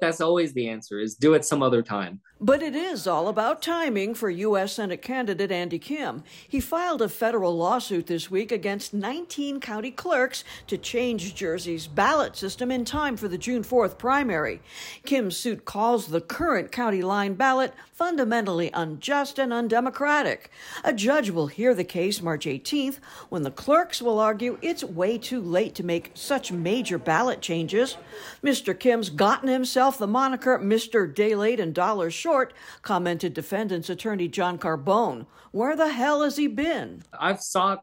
that's 0.00 0.20
always 0.20 0.52
the 0.52 0.68
answer 0.68 0.98
is 0.98 1.14
do 1.14 1.34
it 1.34 1.44
some 1.44 1.62
other 1.62 1.82
time. 1.82 2.20
But 2.40 2.62
it 2.62 2.76
is 2.76 3.08
all 3.08 3.26
about 3.26 3.62
timing 3.62 4.14
for 4.14 4.30
U.S. 4.30 4.74
Senate 4.74 5.02
candidate 5.02 5.50
Andy 5.50 5.80
Kim. 5.80 6.22
He 6.46 6.60
filed 6.60 7.02
a 7.02 7.08
federal 7.08 7.56
lawsuit 7.56 8.06
this 8.06 8.30
week 8.30 8.52
against 8.52 8.94
19 8.94 9.58
county 9.58 9.90
clerks 9.90 10.44
to 10.68 10.78
change 10.78 11.34
Jersey's 11.34 11.88
ballot 11.88 12.36
system 12.36 12.70
in 12.70 12.84
time 12.84 13.16
for 13.16 13.26
the 13.26 13.38
June 13.38 13.64
4th 13.64 13.98
primary. 13.98 14.60
Kim's 15.04 15.36
suit 15.36 15.64
calls 15.64 16.06
the 16.06 16.20
current 16.20 16.70
county 16.70 17.02
line 17.02 17.34
ballot 17.34 17.74
fundamentally 17.92 18.70
unjust 18.72 19.40
and 19.40 19.52
undemocratic. 19.52 20.50
A 20.84 20.92
judge 20.92 21.30
will 21.30 21.48
hear 21.48 21.74
the 21.74 21.82
case 21.82 22.22
March 22.22 22.46
18th 22.46 22.98
when 23.28 23.42
the 23.42 23.50
clerks 23.50 24.00
will 24.00 24.20
argue 24.20 24.58
it's 24.62 24.84
way 24.84 25.18
too 25.18 25.40
late 25.40 25.74
to 25.74 25.82
make 25.82 26.12
such 26.14 26.52
major 26.52 26.98
ballot 26.98 27.40
changes. 27.40 27.96
Mr. 28.44 28.78
Kim's 28.78 29.10
gotten 29.10 29.48
himself 29.48 29.87
the 29.96 30.06
moniker 30.06 30.58
Mr. 30.58 31.12
Day 31.12 31.34
Late 31.34 31.60
and 31.60 31.74
Dollars 31.74 32.12
Short 32.12 32.28
short, 32.28 32.52
commented 32.82 33.32
defendant's 33.32 33.88
attorney 33.88 34.28
John 34.28 34.58
Carbone. 34.58 35.24
Where 35.50 35.74
the 35.74 35.88
hell 35.88 36.22
has 36.22 36.36
he 36.36 36.46
been? 36.46 37.02
I've 37.18 37.40
sought 37.40 37.82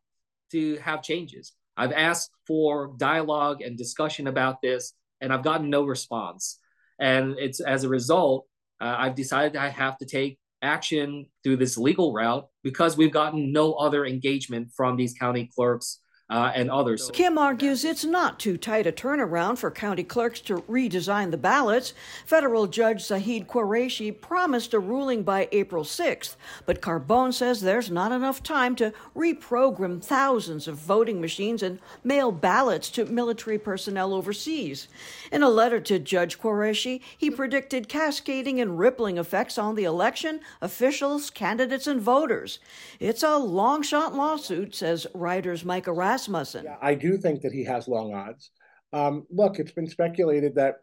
to 0.52 0.78
have 0.78 1.02
changes. 1.02 1.54
I've 1.76 1.92
asked 1.92 2.30
for 2.46 2.94
dialogue 2.98 3.64
and 3.64 3.76
discussion 3.76 4.28
about 4.28 4.62
this, 4.62 4.94
and 5.20 5.34
I've 5.34 5.44
gotten 5.44 5.72
no 5.72 5.84
response. 5.84 6.60
And 7.00 7.36
it's 7.40 7.60
as 7.60 7.84
a 7.84 7.90
result, 7.90 8.46
uh, 8.80 8.96
I've 8.98 9.16
decided 9.16 9.58
I 9.58 9.70
have 9.70 9.98
to 9.98 10.06
take 10.06 10.38
action 10.62 11.26
through 11.44 11.58
this 11.58 11.76
legal 11.76 12.14
route 12.14 12.48
because 12.64 12.96
we've 12.96 13.12
gotten 13.12 13.52
no 13.52 13.74
other 13.74 14.06
engagement 14.06 14.70
from 14.78 14.96
these 14.96 15.14
county 15.14 15.50
clerks 15.56 16.00
uh, 16.30 16.52
and 16.56 16.72
others. 16.72 17.12
Kim 17.14 17.38
argues 17.38 17.86
it's 17.86 18.04
not 18.04 18.40
too 18.40 18.58
tight 18.58 18.88
a 18.88 18.92
turnaround 18.92 19.60
for 19.60 19.70
county 19.70 20.04
clerks 20.04 20.40
to 20.40 20.56
redesign 20.62 21.30
the 21.30 21.38
ballots. 21.38 21.94
Federal 22.26 22.66
Judge 22.66 23.06
Zahid 23.06 23.48
Qureshi 23.48 24.12
promised 24.20 24.74
a 24.74 24.80
ruling 24.80 25.22
by 25.22 25.48
April 25.52 25.84
6th, 25.84 26.36
but 26.66 26.82
Carbone 26.82 27.32
says 27.32 27.62
there's 27.62 27.92
not 27.92 28.12
enough 28.12 28.42
time 28.42 28.76
to 28.78 28.92
reprogram 29.16 30.04
thousands 30.04 30.68
of 30.68 30.78
voting 30.78 31.22
machines 31.22 31.62
and 31.62 31.80
mail 32.04 32.32
ballots 32.32 32.90
to 32.90 33.06
military 33.06 33.60
personnel 33.60 34.14
overseas. 34.14 34.88
In 35.32 35.44
a 35.44 35.50
letter 35.50 35.80
to 35.82 36.00
Judge 36.00 36.40
Qureshi, 36.40 37.02
he 37.16 37.30
predicted 37.30 37.88
cascading 37.88 38.60
and 38.60 38.80
rippling 38.80 39.20
effects 39.20 39.60
on 39.60 39.76
the 39.76 39.84
election, 39.84 40.40
officials, 40.60 41.30
candidates, 41.30 41.86
and 41.86 42.02
voters. 42.02 42.58
It's 43.00 43.22
a 43.22 43.38
long 43.38 43.84
shot 43.84 44.16
lawsuit, 44.16 44.74
says 44.74 45.06
Rider's 45.14 45.64
Micah 45.64 45.94
Rasmussen. 46.16 46.64
Yeah, 46.64 46.78
I 46.82 46.96
do 46.96 47.18
think 47.18 47.42
that 47.42 47.52
he 47.52 47.66
has 47.66 47.90
long 47.90 48.14
odds. 48.14 48.52
Um, 48.94 49.26
look, 49.30 49.60
it's 49.60 49.74
been 49.74 49.90
speculated 49.90 50.56
that 50.56 50.76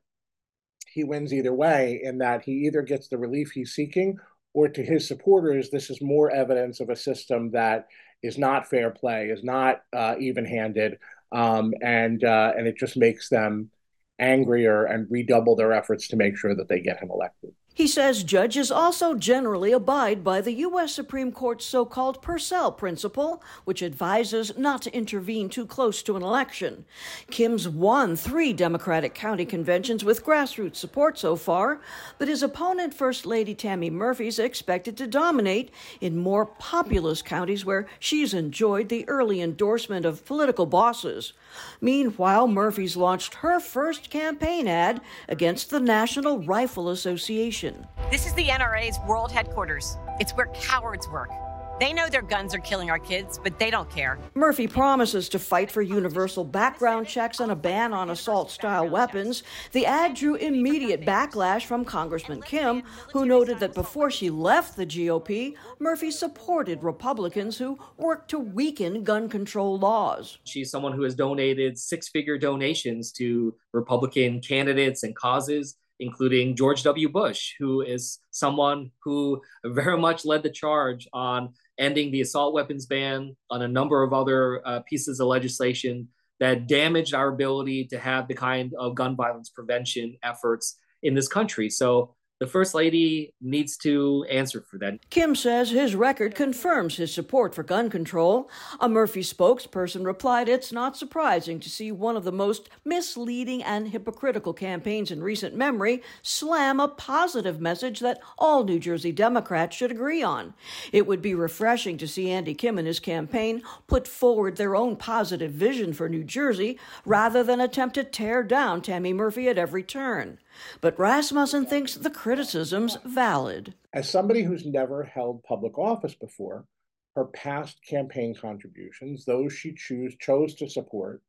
he 0.87 1.05
wins 1.05 1.33
either 1.33 1.55
way, 1.55 2.01
in 2.03 2.19
that 2.19 2.45
he 2.45 2.53
either 2.67 2.83
gets 2.83 3.09
the 3.09 3.17
relief 3.17 3.51
he's 3.51 3.73
seeking, 3.73 4.19
or 4.53 4.69
to 4.69 4.83
his 4.83 5.09
supporters, 5.09 5.71
this 5.71 5.89
is 5.89 6.03
more 6.03 6.31
evidence 6.31 6.81
of 6.81 6.91
a 6.91 6.97
system 6.97 7.51
that 7.53 7.87
is 8.23 8.37
not 8.37 8.69
fair 8.69 8.91
play, 8.91 9.29
is 9.29 9.43
not 9.43 9.81
uh, 9.95 10.17
even-handed, 10.21 10.99
um, 11.33 11.73
and 11.81 12.23
uh, 12.25 12.53
and 12.55 12.67
it 12.67 12.77
just 12.77 12.99
makes 12.99 13.31
them 13.31 13.71
angrier 14.19 14.85
and 14.85 15.07
redouble 15.11 15.57
their 15.57 15.73
efforts 15.73 16.09
to 16.09 16.17
make 16.17 16.37
sure 16.37 16.55
that 16.55 16.69
they 16.69 16.81
get 16.81 17.01
him 17.01 17.11
elected. 17.11 17.55
He 17.75 17.87
says 17.87 18.23
judges 18.23 18.71
also 18.71 19.15
generally 19.15 19.73
abide 19.73 20.23
by 20.23 20.43
the 20.43 20.53
U.S. 20.53 20.93
Supreme 20.93 21.33
Court's 21.33 21.65
so 21.65 21.87
called 21.87 22.21
Purcell 22.21 22.71
principle, 22.71 23.43
which 23.65 23.83
advises 23.83 24.59
not 24.59 24.83
to 24.83 24.95
intervene 24.95 25.49
too 25.49 25.65
close 25.65 26.03
to 26.03 26.15
an 26.17 26.23
election. 26.23 26.85
Kim's 27.31 27.67
won 27.67 28.15
three 28.15 28.53
Democratic 28.53 29.15
county 29.15 29.47
conventions 29.47 30.05
with 30.05 30.23
grassroots 30.23 30.77
support 30.77 31.19
so 31.19 31.35
far, 31.35 31.81
but 32.19 32.29
his 32.29 32.43
opponent, 32.43 32.93
First 32.93 33.25
Lady 33.25 33.55
Tammy 33.55 33.89
Murphy, 33.89 34.27
is 34.27 34.39
expected 34.39 34.99
to 34.99 35.07
dominate 35.07 35.71
in 35.99 36.19
more 36.19 36.45
populous 36.45 37.23
counties 37.23 37.65
where 37.65 37.87
she's 37.99 38.35
enjoyed 38.35 38.91
the 38.91 39.09
early 39.09 39.41
endorsement 39.41 40.05
of 40.05 40.27
political 40.27 40.67
bosses. 40.67 41.33
Meanwhile, 41.81 42.49
Murphy's 42.49 42.99
launched 42.99 43.37
her 43.37 43.59
first 43.59 44.11
campaign 44.11 44.69
ad 44.69 45.01
against 45.27 45.71
the 45.71 45.81
National 45.81 46.39
Rifle 46.39 46.91
Association. 46.91 47.62
This 48.11 48.27
is 48.27 48.35
the 48.35 48.47
NRA's 48.47 48.99
world 49.07 49.31
headquarters. 49.31 49.97
It's 50.19 50.33
where 50.33 50.49
cowards 50.53 51.09
work. 51.09 51.31
They 51.79 51.93
know 51.93 52.09
their 52.09 52.23
guns 52.23 52.55
are 52.55 52.61
killing 52.61 52.91
our 52.91 52.99
kids, 52.99 53.41
but 53.43 53.59
they 53.59 53.71
don't 53.71 53.91
care. 53.91 54.19
Murphy 54.35 54.69
promises 54.69 55.29
to 55.31 55.39
fight 55.39 55.71
for 55.71 55.83
universal 55.83 56.45
background 56.45 57.09
checks 57.09 57.41
and 57.41 57.51
a 57.51 57.57
ban 57.57 57.93
on 57.93 58.11
assault 58.11 58.51
style 58.51 58.89
weapons. 58.89 59.43
The 59.73 59.87
ad 59.87 60.15
drew 60.15 60.37
immediate 60.37 61.03
backlash 61.05 61.65
from 61.65 61.85
Congressman 61.85 62.43
Kim, 62.43 62.83
who 63.13 63.27
noted 63.27 63.59
that 63.61 63.75
before 63.75 64.11
she 64.11 64.31
left 64.31 64.77
the 64.77 64.87
GOP, 64.87 65.57
Murphy 65.79 66.11
supported 66.11 66.83
Republicans 66.83 67.59
who 67.59 67.79
worked 67.97 68.31
to 68.31 68.39
weaken 68.39 69.03
gun 69.03 69.29
control 69.29 69.79
laws. 69.79 70.39
She's 70.45 70.71
someone 70.71 70.93
who 70.93 71.03
has 71.03 71.15
donated 71.15 71.79
six 71.79 72.09
figure 72.09 72.39
donations 72.39 73.11
to 73.13 73.55
Republican 73.73 74.41
candidates 74.41 75.03
and 75.03 75.17
causes 75.17 75.77
including 76.03 76.57
George 76.57 76.83
W. 76.83 77.09
Bush, 77.09 77.55
who 77.59 77.81
is 77.81 78.19
someone 78.31 78.91
who 79.05 79.41
very 79.65 79.97
much 79.97 80.25
led 80.25 80.43
the 80.43 80.51
charge 80.51 81.07
on 81.13 81.55
ending 81.79 82.11
the 82.11 82.21
assault 82.21 82.53
weapons 82.53 82.87
ban, 82.87 83.37
on 83.49 83.63
a 83.63 83.69
number 83.69 84.03
of 84.03 84.13
other 84.13 84.67
uh, 84.67 84.81
pieces 84.81 85.21
of 85.21 85.29
legislation 85.29 86.09
that 86.41 86.67
damaged 86.67 87.15
our 87.15 87.29
ability 87.29 87.87
to 87.87 87.99
have 87.99 88.27
the 88.27 88.35
kind 88.35 88.75
of 88.77 88.97
gun 88.97 89.15
violence 89.17 89.49
prevention 89.49 90.17
efforts 90.23 90.77
in 91.03 91.15
this 91.15 91.29
country. 91.29 91.71
So 91.71 92.15
the 92.43 92.49
First 92.49 92.75
Lady 92.75 93.33
needs 93.41 93.77
to 93.77 94.27
answer 94.29 94.61
for 94.61 94.77
that. 94.79 94.99
Kim 95.11 95.37
says 95.37 95.71
his 95.71 95.95
record 95.95 96.35
confirms 96.35 96.97
his 96.97 97.15
support 97.15 97.55
for 97.55 97.63
gun 97.63 97.89
control. 97.89 98.51
A 98.81 98.89
Murphy 98.89 99.21
spokesperson 99.21 100.05
replied 100.05 100.49
it's 100.49 100.73
not 100.73 100.97
surprising 100.97 101.61
to 101.61 101.71
see 101.71 101.93
one 101.93 102.17
of 102.17 102.25
the 102.25 102.33
most 102.33 102.69
misleading 102.85 103.63
and 103.63 103.87
hypocritical 103.87 104.53
campaigns 104.53 105.13
in 105.13 105.23
recent 105.23 105.55
memory 105.55 106.03
slam 106.21 106.81
a 106.81 106.89
positive 106.89 107.61
message 107.61 108.01
that 108.01 108.21
all 108.37 108.65
New 108.65 108.81
Jersey 108.81 109.13
Democrats 109.13 109.77
should 109.77 109.93
agree 109.93 110.25
on. 110.25 110.53
It 110.91 111.07
would 111.07 111.23
be 111.23 111.37
refreshing 111.37 111.97
to 111.99 112.09
see 112.09 112.29
Andy 112.29 112.55
Kim 112.55 112.77
and 112.77 112.89
his 112.89 112.99
campaign 112.99 113.63
put 113.87 114.09
forward 114.09 114.57
their 114.57 114.75
own 114.75 114.97
positive 114.97 115.53
vision 115.53 115.93
for 115.93 116.09
New 116.09 116.25
Jersey 116.25 116.77
rather 117.05 117.45
than 117.45 117.61
attempt 117.61 117.95
to 117.95 118.03
tear 118.03 118.43
down 118.43 118.83
Tammy 118.83 119.13
Murphy 119.13 119.49
at 119.49 119.59
every 119.59 119.85
turn. 119.85 120.39
But 120.81 120.99
Rasmussen 120.99 121.67
thinks 121.67 121.95
the 121.95 122.11
criticism's 122.11 122.99
valid. 123.05 123.75
As 123.93 124.09
somebody 124.09 124.43
who's 124.43 124.67
never 124.67 125.03
held 125.03 125.43
public 125.45 125.79
office 125.79 126.15
before, 126.15 126.67
her 127.15 127.27
past 127.27 127.79
campaign 127.87 128.35
contributions, 128.35 129.25
those 129.25 129.53
she 129.53 129.75
choose 129.75 130.17
chose 130.17 130.55
to 130.55 130.69
support, 130.69 131.23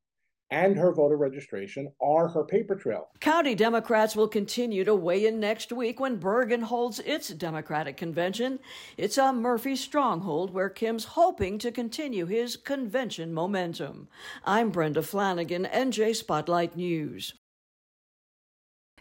and 0.53 0.77
her 0.77 0.91
voter 0.91 1.17
registration 1.17 1.91
are 1.99 2.27
her 2.27 2.43
paper 2.43 2.75
trail. 2.75 3.09
County 3.19 3.55
Democrats 3.55 4.15
will 4.15 4.27
continue 4.27 4.83
to 4.83 4.93
weigh 4.93 5.25
in 5.25 5.39
next 5.39 5.71
week 5.71 5.99
when 5.99 6.17
Bergen 6.17 6.61
holds 6.61 6.99
its 6.99 7.29
Democratic 7.29 7.97
convention. 7.97 8.59
It's 8.95 9.17
a 9.17 9.33
Murphy 9.33 9.75
stronghold 9.75 10.53
where 10.53 10.69
Kim's 10.69 11.05
hoping 11.05 11.57
to 11.57 11.71
continue 11.71 12.27
his 12.27 12.55
convention 12.55 13.33
momentum. 13.33 14.07
I'm 14.45 14.69
Brenda 14.69 15.01
Flanagan, 15.01 15.65
NJ 15.65 16.15
Spotlight 16.15 16.75
News. 16.77 17.33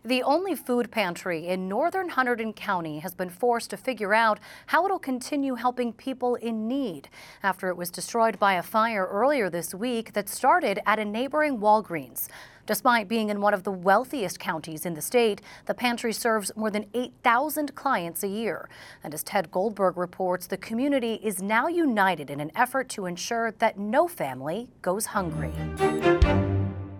The 0.04 0.24
only 0.24 0.56
food 0.56 0.90
pantry 0.90 1.46
in 1.46 1.68
northern 1.68 2.10
Hunterdon 2.10 2.56
County 2.56 2.98
has 2.98 3.14
been 3.14 3.30
forced 3.30 3.70
to 3.70 3.76
figure 3.76 4.12
out 4.12 4.40
how 4.66 4.84
it'll 4.84 4.98
continue 4.98 5.54
helping 5.54 5.92
people 5.92 6.34
in 6.34 6.66
need 6.66 7.08
after 7.40 7.68
it 7.68 7.76
was 7.76 7.88
destroyed 7.88 8.36
by 8.36 8.54
a 8.54 8.64
fire 8.64 9.06
earlier 9.06 9.48
this 9.48 9.72
week 9.72 10.12
that 10.14 10.28
started 10.28 10.80
at 10.86 10.98
a 10.98 11.04
neighboring 11.04 11.58
Walgreens. 11.58 12.26
Despite 12.66 13.06
being 13.06 13.28
in 13.28 13.40
one 13.40 13.54
of 13.54 13.62
the 13.62 13.70
wealthiest 13.70 14.40
counties 14.40 14.84
in 14.84 14.94
the 14.94 15.00
state, 15.00 15.40
the 15.66 15.74
pantry 15.74 16.12
serves 16.12 16.50
more 16.56 16.70
than 16.70 16.86
8,000 16.94 17.76
clients 17.76 18.24
a 18.24 18.28
year. 18.28 18.68
And 19.04 19.14
as 19.14 19.22
Ted 19.22 19.52
Goldberg 19.52 19.96
reports, 19.96 20.48
the 20.48 20.56
community 20.56 21.20
is 21.22 21.40
now 21.40 21.68
united 21.68 22.28
in 22.28 22.40
an 22.40 22.50
effort 22.56 22.88
to 22.90 23.06
ensure 23.06 23.52
that 23.60 23.78
no 23.78 24.08
family 24.08 24.68
goes 24.80 25.06
hungry. 25.06 25.52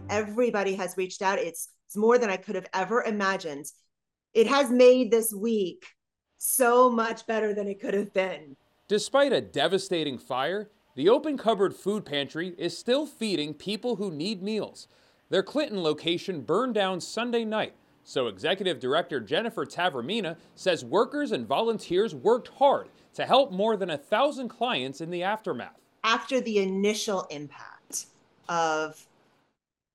Everybody 0.09 0.77
has 0.77 0.97
reached 0.97 1.23
out. 1.23 1.41
It's 1.41 1.71
it's 1.93 1.97
more 1.99 2.17
than 2.17 2.31
I 2.31 2.39
could 2.39 2.55
have 2.55 2.69
ever 2.73 3.03
imagined. 3.03 3.71
It 4.33 4.47
has 4.47 4.71
made 4.71 5.11
this 5.11 5.31
week 5.31 5.85
so 6.39 6.89
much 6.89 7.27
better 7.27 7.53
than 7.53 7.69
it 7.69 7.83
could 7.83 7.93
have 7.93 8.15
been. 8.15 8.57
Despite 8.89 9.31
a 9.31 9.43
devastating 9.43 10.17
fire, 10.17 10.71
the 10.95 11.11
Open 11.11 11.37
Cupboard 11.37 11.77
Food 11.77 12.07
Pantry 12.07 12.55
is 12.57 12.77
still 12.79 13.05
feeding 13.05 13.53
people 13.53 13.97
who 13.97 14.11
need 14.11 14.43
meals. 14.43 14.89
Their 15.29 15.43
Clinton 15.43 15.83
location 15.83 16.41
burned 16.41 16.73
down 16.73 16.99
Sunday 16.99 17.45
night, 17.45 17.75
so 18.05 18.27
Executive 18.27 18.81
Director 18.81 19.21
Jennifer 19.21 19.67
Tavermina 19.67 20.39
says 20.55 20.87
workers 20.87 21.31
and 21.31 21.47
volunteers 21.47 22.15
worked 22.15 22.49
hard 22.57 22.89
to 23.13 23.27
help 23.27 23.53
more 23.53 23.77
than 23.77 23.91
a 23.91 23.99
thousand 23.99 24.49
clients 24.49 25.03
in 25.03 25.11
the 25.11 25.25
aftermath. 25.25 25.79
After 26.05 26.41
the 26.41 26.61
initial 26.61 27.27
impact 27.29 28.07
of 28.49 29.07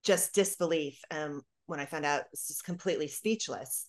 just 0.03 0.35
disbelief, 0.35 1.01
um, 1.09 1.43
when 1.67 1.79
I 1.79 1.85
found 1.85 2.05
out, 2.05 2.23
was 2.31 2.47
just 2.47 2.65
completely 2.65 3.07
speechless. 3.07 3.87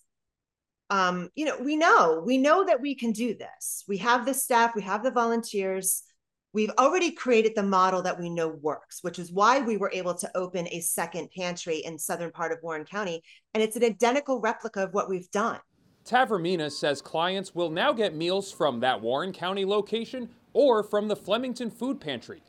Um, 0.89 1.29
you 1.35 1.45
know, 1.45 1.57
we 1.57 1.75
know, 1.75 2.23
we 2.25 2.37
know 2.37 2.65
that 2.65 2.81
we 2.81 2.95
can 2.95 3.11
do 3.11 3.35
this. 3.35 3.83
We 3.87 3.97
have 3.97 4.25
the 4.25 4.33
staff, 4.33 4.75
we 4.75 4.81
have 4.83 5.03
the 5.03 5.11
volunteers. 5.11 6.03
We've 6.51 6.71
already 6.79 7.11
created 7.11 7.53
the 7.55 7.63
model 7.63 8.01
that 8.01 8.19
we 8.19 8.29
know 8.29 8.47
works, 8.47 9.03
which 9.03 9.19
is 9.19 9.31
why 9.31 9.59
we 9.59 9.77
were 9.77 9.91
able 9.93 10.15
to 10.15 10.31
open 10.35 10.67
a 10.71 10.79
second 10.79 11.29
pantry 11.35 11.77
in 11.77 11.99
southern 11.99 12.31
part 12.31 12.51
of 12.51 12.57
Warren 12.63 12.85
County. 12.85 13.21
And 13.53 13.61
it's 13.61 13.75
an 13.75 13.83
identical 13.83 14.39
replica 14.39 14.83
of 14.83 14.93
what 14.93 15.09
we've 15.09 15.29
done. 15.29 15.59
Tavermina 16.05 16.71
says 16.71 17.03
clients 17.03 17.53
will 17.53 17.69
now 17.69 17.93
get 17.93 18.15
meals 18.15 18.51
from 18.51 18.79
that 18.79 18.99
Warren 18.99 19.31
County 19.31 19.63
location 19.63 20.29
or 20.53 20.81
from 20.81 21.07
the 21.07 21.15
Flemington 21.15 21.69
Food 21.69 22.01
Pantry. 22.01 22.41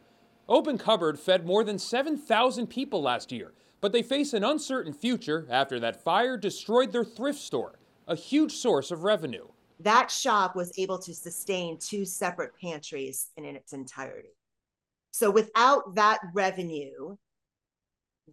Open 0.48 0.78
Cupboard 0.78 1.18
fed 1.18 1.44
more 1.44 1.62
than 1.62 1.78
7,000 1.78 2.68
people 2.68 3.02
last 3.02 3.30
year 3.30 3.52
but 3.80 3.92
they 3.92 4.02
face 4.02 4.32
an 4.32 4.44
uncertain 4.44 4.92
future 4.92 5.46
after 5.50 5.80
that 5.80 6.02
fire 6.02 6.36
destroyed 6.36 6.92
their 6.92 7.04
thrift 7.04 7.38
store, 7.38 7.78
a 8.06 8.14
huge 8.14 8.52
source 8.52 8.90
of 8.90 9.04
revenue. 9.04 9.46
That 9.80 10.10
shop 10.10 10.54
was 10.54 10.72
able 10.78 10.98
to 10.98 11.14
sustain 11.14 11.78
two 11.78 12.04
separate 12.04 12.52
pantries 12.60 13.30
in 13.36 13.44
its 13.44 13.72
entirety. 13.72 14.36
So 15.12 15.30
without 15.30 15.94
that 15.94 16.20
revenue, 16.34 17.16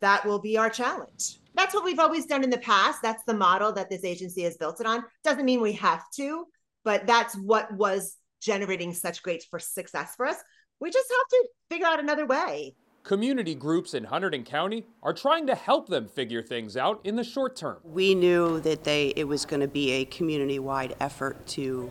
that 0.02 0.26
will 0.26 0.40
be 0.40 0.58
our 0.58 0.70
challenge. 0.70 1.40
That's 1.56 1.74
what 1.74 1.84
we've 1.84 2.00
always 2.00 2.26
done 2.26 2.44
in 2.44 2.50
the 2.50 2.58
past. 2.60 3.02
That's 3.02 3.24
the 3.24 3.34
model 3.34 3.72
that 3.74 3.90
this 3.90 4.04
agency 4.04 4.44
has 4.44 4.58
built 4.58 4.80
it 4.80 4.86
on. 4.86 5.04
Doesn't 5.24 5.46
mean 5.46 5.62
we 5.62 5.74
have 5.74 6.04
to, 6.18 6.46
but 6.84 7.08
that's 7.08 7.36
what 7.36 7.72
was 7.74 8.18
generating 8.42 8.94
such 8.94 9.24
great 9.24 9.44
for 9.50 9.58
success 9.58 10.14
for 10.16 10.26
us. 10.28 10.38
We 10.80 10.92
just 10.92 11.10
have 11.10 11.28
to 11.30 11.48
figure 11.70 11.88
out 11.88 12.00
another 12.00 12.28
way. 12.28 12.76
Community 13.08 13.56
groups 13.56 13.94
in 13.94 14.04
Hunterdon 14.04 14.46
County 14.46 14.86
are 15.02 15.14
trying 15.14 15.48
to 15.48 15.56
help 15.56 15.88
them 15.88 16.10
figure 16.10 16.44
things 16.44 16.76
out 16.76 17.00
in 17.06 17.16
the 17.16 17.24
short 17.24 17.56
term. 17.56 17.78
We 17.86 18.14
knew 18.14 18.60
that 18.60 18.84
they 18.84 19.14
it 19.16 19.24
was 19.24 19.46
going 19.46 19.62
to 19.62 19.68
be 19.70 19.92
a 19.92 20.04
community-wide 20.04 20.94
effort 21.00 21.48
to 21.48 21.90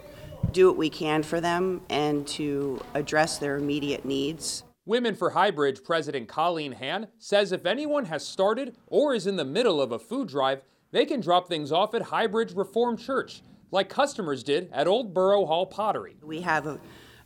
do 0.52 0.66
what 0.66 0.76
we 0.76 0.90
can 0.90 1.22
for 1.22 1.40
them 1.40 1.81
and 1.88 2.26
to 2.26 2.83
address 2.92 3.38
their 3.38 3.57
immediate 3.57 4.05
needs. 4.05 4.64
Women 4.85 5.14
for 5.14 5.31
Highbridge 5.31 5.83
President 5.83 6.29
Colleen 6.29 6.72
Han 6.72 7.07
says 7.18 7.50
if 7.50 7.64
anyone 7.64 8.05
has 8.05 8.29
started 8.29 8.76
or 8.87 9.14
is 9.14 9.26
in 9.26 9.37
the 9.37 9.44
middle 9.46 9.81
of 9.81 9.92
a 9.92 9.98
food 9.98 10.29
drive, 10.29 10.61
they 10.90 11.07
can 11.07 11.20
drop 11.22 11.48
things 11.48 11.72
off 11.72 11.94
at 11.94 12.02
Highbridge 12.02 12.55
Reformed 12.55 12.98
Church, 12.98 13.40
like 13.70 13.88
customers 13.88 14.42
did 14.42 14.68
at 14.70 14.87
Old 14.87 15.14
Borough 15.14 15.46
Hall 15.46 15.64
Pottery. 15.64 16.18
We 16.22 16.42
have 16.42 16.66
a 16.66 16.79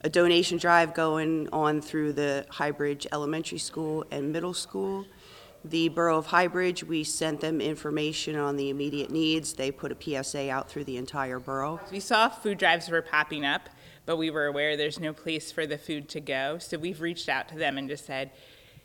a 0.03 0.09
donation 0.09 0.57
drive 0.57 0.95
going 0.95 1.49
on 1.53 1.83
through 1.83 2.15
the 2.15 2.47
Highbridge 2.51 3.07
Elementary 3.13 3.59
School 3.59 4.05
and 4.11 4.33
Middle 4.33 4.55
School. 4.55 5.05
The 5.63 5.91
Borough 5.91 6.17
of 6.17 6.29
Highbridge, 6.29 6.85
we 6.85 7.05
sent 7.05 7.41
them 7.41 7.61
information 7.61 8.35
on 8.35 8.57
the 8.57 8.71
immediate 8.71 9.11
needs. 9.11 9.53
They 9.53 9.71
put 9.71 9.93
a 9.93 10.23
PSA 10.25 10.51
out 10.51 10.71
through 10.71 10.85
the 10.85 10.97
entire 10.97 11.39
borough. 11.39 11.81
We 11.93 12.01
saw 12.01 12.31
food 12.31 12.57
drives 12.57 12.89
were 12.89 13.03
popping 13.03 13.45
up, 13.45 13.69
but 14.07 14.17
we 14.17 14.31
were 14.31 14.47
aware 14.47 14.75
there's 14.75 14.99
no 14.99 15.13
place 15.13 15.53
for 15.53 15.67
the 15.67 15.77
food 15.77 16.09
to 16.11 16.21
go. 16.21 16.57
So 16.57 16.79
we've 16.79 17.03
reached 17.03 17.29
out 17.29 17.49
to 17.49 17.59
them 17.59 17.77
and 17.77 17.91
just 17.91 18.07
said, 18.07 18.31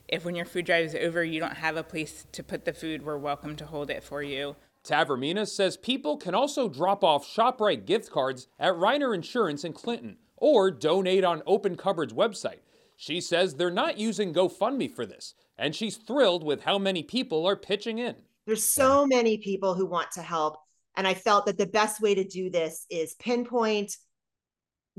if 0.10 0.26
when 0.26 0.36
your 0.36 0.46
food 0.46 0.66
drive 0.66 0.88
is 0.88 0.96
over, 0.96 1.24
you 1.24 1.40
don't 1.40 1.56
have 1.56 1.78
a 1.78 1.84
place 1.84 2.26
to 2.34 2.44
put 2.44 2.66
the 2.66 2.74
food, 2.74 3.06
we're 3.06 3.18
welcome 3.18 3.56
to 3.56 3.66
hold 3.66 3.90
it 3.90 4.04
for 4.04 4.22
you. 4.22 4.58
Tavermina 4.84 5.48
says 5.48 5.78
people 5.78 6.18
can 6.18 6.36
also 6.36 6.68
drop 6.68 7.06
off 7.06 7.26
ShopRite 7.26 7.86
gift 7.86 8.12
cards 8.12 8.48
at 8.60 8.74
Reiner 8.74 9.16
Insurance 9.16 9.64
in 9.64 9.72
Clinton 9.72 10.18
or 10.46 10.70
donate 10.70 11.24
on 11.24 11.42
Open 11.48 11.76
Cupboard's 11.76 12.14
website. 12.14 12.60
She 12.98 13.20
says 13.20 13.56
they're 13.56 13.72
not 13.72 13.98
using 13.98 14.32
GoFundMe 14.32 14.94
for 14.94 15.04
this, 15.04 15.34
and 15.58 15.74
she's 15.74 15.98
thrilled 15.98 16.44
with 16.44 16.62
how 16.62 16.78
many 16.78 17.02
people 17.02 17.48
are 17.48 17.56
pitching 17.56 17.98
in. 17.98 18.14
There's 18.46 18.64
so 18.64 19.08
many 19.08 19.40
people 19.40 19.74
who 19.74 19.88
want 19.88 20.12
to 20.12 20.22
help, 20.22 20.58
and 20.96 21.08
I 21.08 21.16
felt 21.16 21.48
that 21.48 21.58
the 21.58 21.66
best 21.66 22.00
way 22.00 22.14
to 22.14 22.24
do 22.24 22.52
this 22.52 22.86
is 22.92 23.16
pinpoint, 23.16 23.98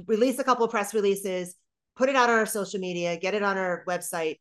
release 0.08 0.40
a 0.40 0.44
couple 0.44 0.66
press 0.66 0.92
releases, 0.92 1.54
put 1.94 2.08
it 2.08 2.16
out 2.16 2.28
on 2.28 2.40
our 2.40 2.46
social 2.46 2.80
media, 2.80 3.16
get 3.16 3.34
it 3.34 3.44
on 3.44 3.56
our 3.56 3.84
website. 3.86 4.40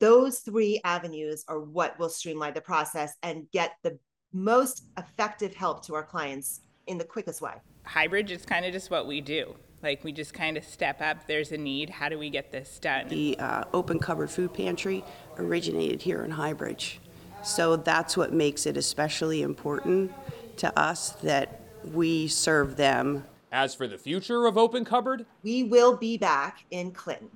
Those 0.00 0.40
three 0.40 0.82
avenues 0.84 1.46
are 1.48 1.60
what 1.60 1.98
will 1.98 2.10
streamline 2.10 2.52
the 2.52 2.60
process 2.60 3.14
and 3.22 3.50
get 3.52 3.72
the 3.82 3.98
most 4.34 4.84
effective 4.98 5.54
help 5.54 5.82
to 5.86 5.94
our 5.94 6.04
clients 6.04 6.60
in 6.88 6.98
the 6.98 7.04
quickest 7.04 7.40
way. 7.40 7.54
Highbridge 7.86 8.28
is 8.28 8.44
kind 8.44 8.66
of 8.66 8.72
just 8.74 8.90
what 8.90 9.06
we 9.06 9.22
do. 9.22 9.56
Like 9.82 10.04
we 10.04 10.12
just 10.12 10.32
kind 10.32 10.56
of 10.56 10.64
step 10.64 11.00
up. 11.00 11.26
There's 11.26 11.50
a 11.50 11.58
need. 11.58 11.90
How 11.90 12.08
do 12.08 12.18
we 12.18 12.30
get 12.30 12.52
this 12.52 12.78
done? 12.78 13.08
The 13.08 13.36
uh, 13.38 13.64
open 13.72 13.98
cupboard 13.98 14.30
food 14.30 14.54
pantry 14.54 15.04
originated 15.38 16.02
here 16.02 16.24
in 16.24 16.30
Highbridge, 16.30 16.98
so 17.42 17.76
that's 17.76 18.16
what 18.16 18.32
makes 18.32 18.66
it 18.66 18.76
especially 18.76 19.42
important 19.42 20.12
to 20.58 20.78
us 20.78 21.10
that 21.22 21.60
we 21.92 22.28
serve 22.28 22.76
them. 22.76 23.24
As 23.50 23.74
for 23.74 23.88
the 23.88 23.98
future 23.98 24.46
of 24.46 24.56
Open 24.56 24.84
Cupboard, 24.84 25.26
we 25.42 25.64
will 25.64 25.96
be 25.96 26.16
back 26.16 26.64
in 26.70 26.92
Clinton, 26.92 27.30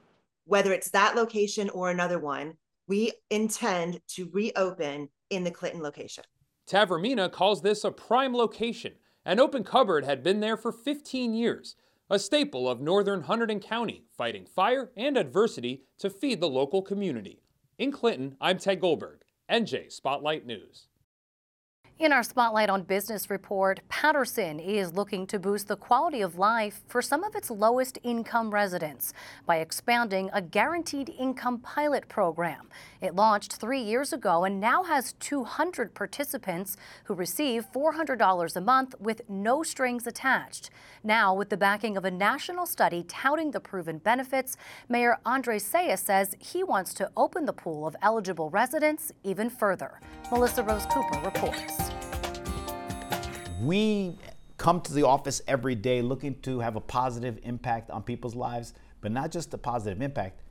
whether 0.46 0.72
it's 0.72 0.90
that 0.90 1.16
location 1.16 1.68
or 1.70 1.90
another 1.90 2.18
one. 2.18 2.56
We 2.88 3.12
intend 3.30 4.00
to 4.10 4.30
reopen 4.32 5.08
in 5.30 5.42
the 5.42 5.50
Clinton 5.50 5.82
location. 5.82 6.24
Tavermina 6.70 7.30
calls 7.30 7.62
this 7.62 7.82
a 7.84 7.90
prime 7.90 8.34
location. 8.34 8.92
An 9.24 9.40
open 9.40 9.64
cupboard 9.64 10.04
had 10.04 10.22
been 10.22 10.38
there 10.38 10.56
for 10.56 10.70
15 10.70 11.34
years 11.34 11.74
a 12.08 12.18
staple 12.20 12.68
of 12.68 12.80
northern 12.80 13.24
Hunterdon 13.24 13.60
County, 13.60 14.04
fighting 14.16 14.46
fire 14.46 14.92
and 14.96 15.16
adversity 15.16 15.82
to 15.98 16.08
feed 16.08 16.40
the 16.40 16.48
local 16.48 16.80
community. 16.80 17.42
In 17.78 17.90
Clinton, 17.90 18.36
I'm 18.40 18.58
Ted 18.58 18.80
Goldberg, 18.80 19.22
NJ 19.50 19.90
Spotlight 19.90 20.46
News. 20.46 20.86
In 21.98 22.12
our 22.12 22.22
Spotlight 22.22 22.68
on 22.68 22.82
Business 22.82 23.30
report, 23.30 23.80
Paterson 23.88 24.60
is 24.60 24.92
looking 24.92 25.26
to 25.28 25.38
boost 25.38 25.66
the 25.66 25.76
quality 25.76 26.20
of 26.20 26.36
life 26.36 26.82
for 26.86 27.00
some 27.00 27.24
of 27.24 27.34
its 27.34 27.50
lowest 27.50 27.98
income 28.02 28.50
residents 28.50 29.14
by 29.46 29.56
expanding 29.56 30.28
a 30.34 30.42
guaranteed 30.42 31.08
income 31.18 31.58
pilot 31.58 32.06
program. 32.06 32.68
It 33.00 33.14
launched 33.14 33.54
three 33.54 33.80
years 33.80 34.12
ago 34.12 34.44
and 34.44 34.60
now 34.60 34.82
has 34.82 35.14
200 35.20 35.94
participants 35.94 36.76
who 37.04 37.14
receive 37.14 37.72
$400 37.72 38.56
a 38.56 38.60
month 38.60 38.94
with 39.00 39.22
no 39.26 39.62
strings 39.62 40.06
attached. 40.06 40.68
Now, 41.02 41.32
with 41.34 41.48
the 41.48 41.56
backing 41.56 41.96
of 41.96 42.04
a 42.04 42.10
national 42.10 42.66
study 42.66 43.06
touting 43.08 43.52
the 43.52 43.60
proven 43.60 43.96
benefits, 43.96 44.58
Mayor 44.90 45.16
Andre 45.24 45.58
Sayegh 45.58 45.98
says 45.98 46.36
he 46.38 46.62
wants 46.62 46.92
to 46.92 47.10
open 47.16 47.46
the 47.46 47.54
pool 47.54 47.86
of 47.86 47.96
eligible 48.02 48.50
residents 48.50 49.12
even 49.24 49.48
further. 49.48 49.98
Melissa 50.30 50.62
Rose 50.62 50.84
Cooper 50.90 51.20
reports. 51.24 51.85
We 53.60 54.18
come 54.58 54.80
to 54.82 54.92
the 54.92 55.04
office 55.04 55.42
every 55.46 55.74
day 55.74 56.02
looking 56.02 56.40
to 56.42 56.60
have 56.60 56.76
a 56.76 56.80
positive 56.80 57.38
impact 57.42 57.90
on 57.90 58.02
people's 58.02 58.34
lives, 58.34 58.74
but 59.00 59.12
not 59.12 59.30
just 59.30 59.52
a 59.54 59.58
positive 59.58 60.02
impact, 60.02 60.42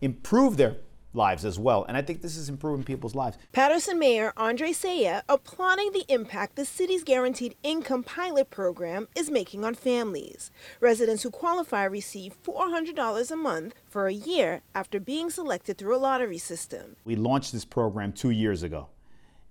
improve 0.00 0.56
their 0.56 0.76
lives 1.14 1.44
as 1.44 1.58
well. 1.58 1.84
And 1.84 1.96
I 1.96 2.02
think 2.02 2.20
this 2.22 2.36
is 2.36 2.48
improving 2.48 2.84
people's 2.84 3.14
lives. 3.14 3.38
Paterson 3.52 3.98
Mayor 3.98 4.32
Andre 4.36 4.70
Sayegh 4.70 5.22
applauding 5.28 5.92
the 5.92 6.04
impact 6.08 6.56
the 6.56 6.64
city's 6.64 7.04
guaranteed 7.04 7.54
income 7.62 8.02
pilot 8.02 8.50
program 8.50 9.08
is 9.14 9.30
making 9.30 9.64
on 9.64 9.74
families. 9.74 10.50
Residents 10.80 11.22
who 11.22 11.30
qualify 11.30 11.84
receive 11.84 12.34
$400 12.42 13.30
a 13.30 13.36
month 13.36 13.74
for 13.86 14.06
a 14.06 14.12
year 14.12 14.62
after 14.74 15.00
being 15.00 15.30
selected 15.30 15.78
through 15.78 15.96
a 15.96 15.98
lottery 15.98 16.38
system. 16.38 16.96
We 17.04 17.16
launched 17.16 17.52
this 17.52 17.64
program 17.64 18.12
two 18.12 18.30
years 18.30 18.62
ago, 18.62 18.88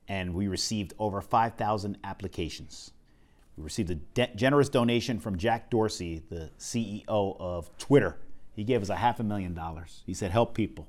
and 0.07 0.33
we 0.33 0.47
received 0.47 0.93
over 0.99 1.21
5,000 1.21 1.97
applications. 2.03 2.91
We 3.57 3.63
received 3.63 3.91
a 3.91 3.95
de- 3.95 4.31
generous 4.35 4.69
donation 4.69 5.19
from 5.19 5.37
Jack 5.37 5.69
Dorsey, 5.69 6.23
the 6.29 6.51
CEO 6.57 7.03
of 7.07 7.75
Twitter. 7.77 8.17
He 8.55 8.63
gave 8.63 8.81
us 8.81 8.89
a 8.89 8.95
half 8.95 9.19
a 9.19 9.23
million 9.23 9.53
dollars. 9.53 10.03
He 10.05 10.13
said, 10.13 10.31
help 10.31 10.53
people. 10.53 10.87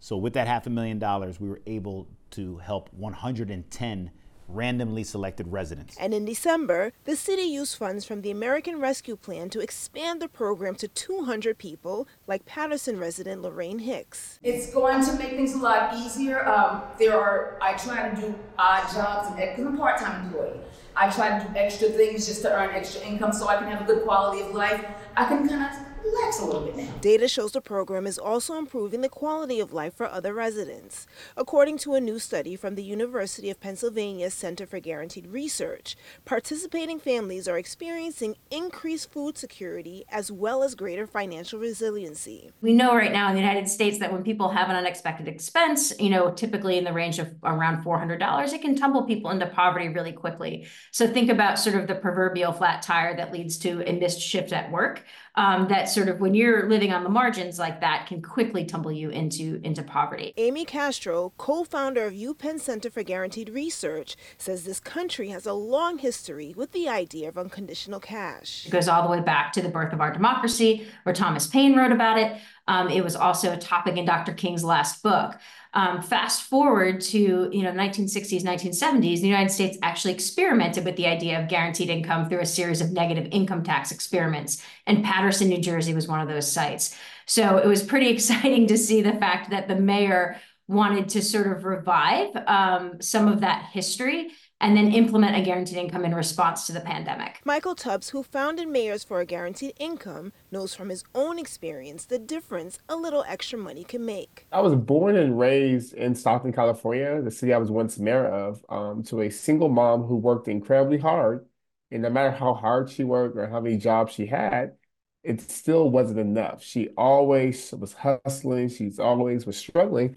So, 0.00 0.16
with 0.16 0.32
that 0.32 0.48
half 0.48 0.66
a 0.66 0.70
million 0.70 0.98
dollars, 0.98 1.40
we 1.40 1.48
were 1.48 1.60
able 1.66 2.08
to 2.32 2.58
help 2.58 2.92
110 2.92 4.10
randomly 4.54 5.04
selected 5.04 5.50
residents. 5.50 5.96
And 5.98 6.12
in 6.14 6.24
December, 6.24 6.92
the 7.04 7.16
city 7.16 7.42
used 7.42 7.76
funds 7.76 8.04
from 8.04 8.22
the 8.22 8.30
American 8.30 8.80
Rescue 8.80 9.16
Plan 9.16 9.50
to 9.50 9.60
expand 9.60 10.20
the 10.20 10.28
program 10.28 10.74
to 10.76 10.88
200 10.88 11.58
people, 11.58 12.06
like 12.26 12.44
Paterson 12.44 12.98
resident 12.98 13.42
Lorraine 13.42 13.80
Hicks. 13.80 14.38
It's 14.42 14.72
going 14.72 15.04
to 15.04 15.12
make 15.14 15.30
things 15.30 15.54
a 15.54 15.58
lot 15.58 15.94
easier. 15.96 16.46
Um, 16.48 16.82
there 16.98 17.18
are, 17.18 17.58
I 17.60 17.74
try 17.74 18.08
to 18.08 18.20
do 18.20 18.34
odd 18.58 18.92
jobs, 18.92 19.34
because 19.34 19.58
I'm 19.58 19.74
a 19.74 19.78
part 19.78 19.98
time 19.98 20.26
employee. 20.26 20.60
I 20.94 21.10
try 21.10 21.38
to 21.38 21.48
do 21.48 21.56
extra 21.56 21.88
things 21.88 22.26
just 22.26 22.42
to 22.42 22.52
earn 22.52 22.74
extra 22.74 23.02
income 23.02 23.32
so 23.32 23.48
I 23.48 23.56
can 23.56 23.66
have 23.68 23.82
a 23.82 23.84
good 23.84 24.04
quality 24.04 24.42
of 24.42 24.54
life. 24.54 24.84
I 25.16 25.24
can 25.24 25.48
kind 25.48 25.64
of 25.64 25.81
relax 26.04 26.40
a 26.40 26.44
little 26.44 26.62
bit 26.62 26.76
now. 26.76 26.92
Data 27.00 27.28
shows 27.28 27.52
the 27.52 27.60
program 27.60 28.06
is 28.06 28.18
also 28.18 28.56
improving 28.56 29.00
the 29.00 29.08
quality 29.08 29.60
of 29.60 29.72
life 29.72 29.94
for 29.94 30.06
other 30.06 30.34
residents. 30.34 31.06
According 31.36 31.78
to 31.78 31.94
a 31.94 32.00
new 32.00 32.18
study 32.18 32.56
from 32.56 32.74
the 32.74 32.82
University 32.82 33.50
of 33.50 33.60
Pennsylvania 33.60 34.30
Center 34.30 34.66
for 34.66 34.80
Guaranteed 34.80 35.26
Research, 35.26 35.96
participating 36.24 36.98
families 36.98 37.48
are 37.48 37.58
experiencing 37.58 38.36
increased 38.50 39.10
food 39.10 39.38
security 39.38 40.04
as 40.08 40.30
well 40.30 40.62
as 40.62 40.74
greater 40.74 41.06
financial 41.06 41.58
resiliency. 41.58 42.50
We 42.60 42.72
know 42.72 42.94
right 42.94 43.12
now 43.12 43.28
in 43.28 43.34
the 43.34 43.40
United 43.40 43.68
States 43.68 43.98
that 43.98 44.12
when 44.12 44.22
people 44.22 44.48
have 44.48 44.68
an 44.68 44.76
unexpected 44.76 45.28
expense, 45.28 45.92
you 45.98 46.10
know, 46.10 46.30
typically 46.32 46.78
in 46.78 46.84
the 46.84 46.92
range 46.92 47.18
of 47.18 47.34
around 47.44 47.84
$400, 47.84 48.52
it 48.52 48.62
can 48.62 48.76
tumble 48.76 49.04
people 49.04 49.30
into 49.30 49.46
poverty 49.46 49.88
really 49.88 50.12
quickly. 50.12 50.66
So 50.90 51.06
think 51.06 51.30
about 51.30 51.58
sort 51.58 51.76
of 51.76 51.86
the 51.86 51.94
proverbial 51.94 52.52
flat 52.52 52.82
tire 52.82 53.16
that 53.16 53.32
leads 53.32 53.58
to 53.58 53.82
a 53.88 53.92
missed 53.92 54.20
shift 54.20 54.52
at 54.52 54.70
work 54.70 55.04
um, 55.34 55.68
that 55.68 55.88
sort 55.92 56.08
of 56.08 56.20
when 56.20 56.34
you're 56.34 56.68
living 56.68 56.92
on 56.92 57.04
the 57.04 57.08
margins 57.08 57.58
like 57.58 57.80
that 57.80 58.06
can 58.06 58.22
quickly 58.22 58.64
tumble 58.64 58.92
you 58.92 59.10
into 59.10 59.60
into 59.62 59.82
poverty. 59.82 60.32
Amy 60.36 60.64
Castro, 60.64 61.32
co-founder 61.36 62.06
of 62.06 62.12
UPenn 62.14 62.58
Center 62.58 62.90
for 62.90 63.02
Guaranteed 63.02 63.48
Research, 63.50 64.16
says 64.38 64.64
this 64.64 64.80
country 64.80 65.28
has 65.28 65.46
a 65.46 65.52
long 65.52 65.98
history 65.98 66.54
with 66.56 66.72
the 66.72 66.88
idea 66.88 67.28
of 67.28 67.38
unconditional 67.38 68.00
cash. 68.00 68.66
It 68.66 68.70
goes 68.70 68.88
all 68.88 69.02
the 69.02 69.08
way 69.08 69.20
back 69.20 69.52
to 69.52 69.62
the 69.62 69.68
birth 69.68 69.92
of 69.92 70.00
our 70.00 70.12
democracy, 70.12 70.86
where 71.02 71.14
Thomas 71.14 71.46
Paine 71.46 71.76
wrote 71.76 71.92
about 71.92 72.18
it. 72.18 72.36
Um, 72.68 72.88
it 72.88 73.02
was 73.02 73.16
also 73.16 73.52
a 73.52 73.56
topic 73.56 73.96
in 73.96 74.04
Dr. 74.04 74.32
King's 74.32 74.62
last 74.62 75.02
book. 75.02 75.36
Um, 75.74 76.02
fast 76.02 76.42
forward 76.42 77.00
to 77.00 77.48
you 77.50 77.62
know 77.62 77.72
1960s, 77.72 78.42
1970s, 78.42 79.20
the 79.20 79.26
United 79.26 79.50
States 79.50 79.78
actually 79.82 80.12
experimented 80.12 80.84
with 80.84 80.96
the 80.96 81.06
idea 81.06 81.40
of 81.40 81.48
guaranteed 81.48 81.88
income 81.88 82.28
through 82.28 82.40
a 82.40 82.46
series 82.46 82.80
of 82.80 82.92
negative 82.92 83.28
income 83.30 83.62
tax 83.62 83.90
experiments, 83.90 84.62
and 84.86 85.02
Paterson, 85.02 85.48
New 85.48 85.60
Jersey, 85.60 85.94
was 85.94 86.08
one 86.08 86.20
of 86.20 86.28
those 86.28 86.50
sites. 86.50 86.96
So 87.26 87.56
it 87.56 87.66
was 87.66 87.82
pretty 87.82 88.08
exciting 88.14 88.66
to 88.66 88.76
see 88.76 89.02
the 89.02 89.14
fact 89.14 89.50
that 89.50 89.66
the 89.66 89.76
mayor 89.76 90.36
wanted 90.68 91.08
to 91.10 91.22
sort 91.22 91.46
of 91.46 91.64
revive 91.64 92.36
um, 92.46 93.00
some 93.00 93.28
of 93.28 93.40
that 93.40 93.68
history 93.72 94.30
and 94.62 94.76
then 94.76 94.92
implement 94.92 95.36
a 95.36 95.42
guaranteed 95.42 95.76
income 95.76 96.04
in 96.04 96.14
response 96.14 96.66
to 96.66 96.72
the 96.72 96.80
pandemic. 96.80 97.40
Michael 97.44 97.74
Tubbs, 97.74 98.10
who 98.10 98.22
founded 98.22 98.68
Mayors 98.68 99.02
for 99.02 99.20
a 99.20 99.26
Guaranteed 99.26 99.74
Income, 99.78 100.32
knows 100.52 100.72
from 100.72 100.88
his 100.88 101.02
own 101.16 101.38
experience 101.38 102.04
the 102.04 102.18
difference 102.18 102.78
a 102.88 102.94
little 102.94 103.24
extra 103.26 103.58
money 103.58 103.82
can 103.82 104.06
make. 104.06 104.46
I 104.52 104.60
was 104.60 104.76
born 104.76 105.16
and 105.16 105.36
raised 105.38 105.94
in 105.94 106.14
Stockton, 106.14 106.52
California, 106.52 107.20
the 107.20 107.30
city 107.32 107.52
I 107.52 107.58
was 107.58 107.72
once 107.72 107.98
mayor 107.98 108.26
of, 108.26 108.64
um, 108.68 109.02
to 109.04 109.22
a 109.22 109.30
single 109.30 109.68
mom 109.68 110.04
who 110.04 110.16
worked 110.16 110.46
incredibly 110.46 110.98
hard. 110.98 111.44
And 111.90 112.02
no 112.02 112.10
matter 112.10 112.30
how 112.30 112.54
hard 112.54 112.88
she 112.88 113.04
worked 113.04 113.36
or 113.36 113.48
how 113.48 113.60
many 113.60 113.76
jobs 113.76 114.14
she 114.14 114.26
had, 114.26 114.76
it 115.24 115.40
still 115.40 115.90
wasn't 115.90 116.20
enough. 116.20 116.62
She 116.62 116.88
always 116.96 117.72
was 117.72 117.92
hustling. 117.92 118.68
She's 118.68 118.98
always 118.98 119.44
was 119.44 119.56
struggling. 119.56 120.16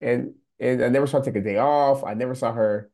And 0.00 0.34
and 0.58 0.82
I 0.84 0.88
never 0.88 1.06
saw 1.06 1.18
her 1.18 1.24
take 1.24 1.36
a 1.36 1.40
day 1.40 1.56
off. 1.56 2.04
I 2.04 2.14
never 2.14 2.34
saw 2.34 2.52
her 2.52 2.90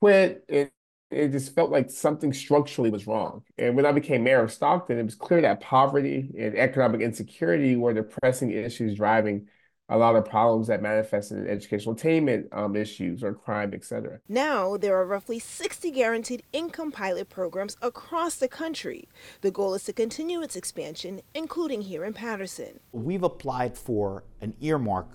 quit. 0.00 0.44
It 0.48 0.72
it 1.10 1.28
just 1.28 1.54
felt 1.54 1.70
like 1.70 1.88
something 1.88 2.32
structurally 2.32 2.90
was 2.90 3.06
wrong. 3.06 3.44
And 3.58 3.76
when 3.76 3.86
I 3.86 3.92
became 3.92 4.24
mayor 4.24 4.42
of 4.42 4.52
Stockton, 4.52 4.98
it 4.98 5.04
was 5.04 5.14
clear 5.14 5.40
that 5.40 5.60
poverty 5.60 6.32
and 6.36 6.56
economic 6.56 7.00
insecurity 7.00 7.76
were 7.76 7.94
the 7.94 8.02
pressing 8.02 8.50
issues 8.50 8.96
driving 8.96 9.46
a 9.88 9.96
lot 9.96 10.16
of 10.16 10.24
problems 10.24 10.66
that 10.66 10.82
manifest 10.82 11.30
in 11.30 11.46
educational 11.46 11.94
attainment 11.94 12.48
um, 12.50 12.74
issues 12.74 13.22
or 13.22 13.32
crime, 13.32 13.72
etc. 13.72 14.18
Now, 14.28 14.76
there 14.76 14.96
are 14.96 15.06
roughly 15.06 15.38
60 15.38 15.92
guaranteed 15.92 16.42
income 16.52 16.90
pilot 16.90 17.28
programs 17.28 17.76
across 17.80 18.34
the 18.34 18.48
country. 18.48 19.08
The 19.42 19.52
goal 19.52 19.74
is 19.74 19.84
to 19.84 19.92
continue 19.92 20.42
its 20.42 20.56
expansion, 20.56 21.20
including 21.34 21.82
here 21.82 22.04
in 22.04 22.14
Paterson. 22.14 22.80
We've 22.90 23.22
applied 23.22 23.78
for 23.78 24.24
an 24.40 24.54
earmark 24.60 25.06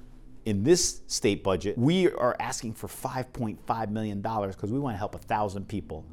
in 0.46 0.64
this 0.64 1.02
state 1.08 1.44
budget, 1.44 1.78
we 1.78 2.10
are 2.10 2.36
asking 2.40 2.74
for 2.74 2.88
$5.5 2.88 3.90
million 3.90 4.22
because 4.22 4.72
we 4.72 4.80
want 4.80 4.96
to 4.96 4.98
help 4.98 5.16
a 5.16 5.20
thousand 5.20 5.68
people. 5.68 6.06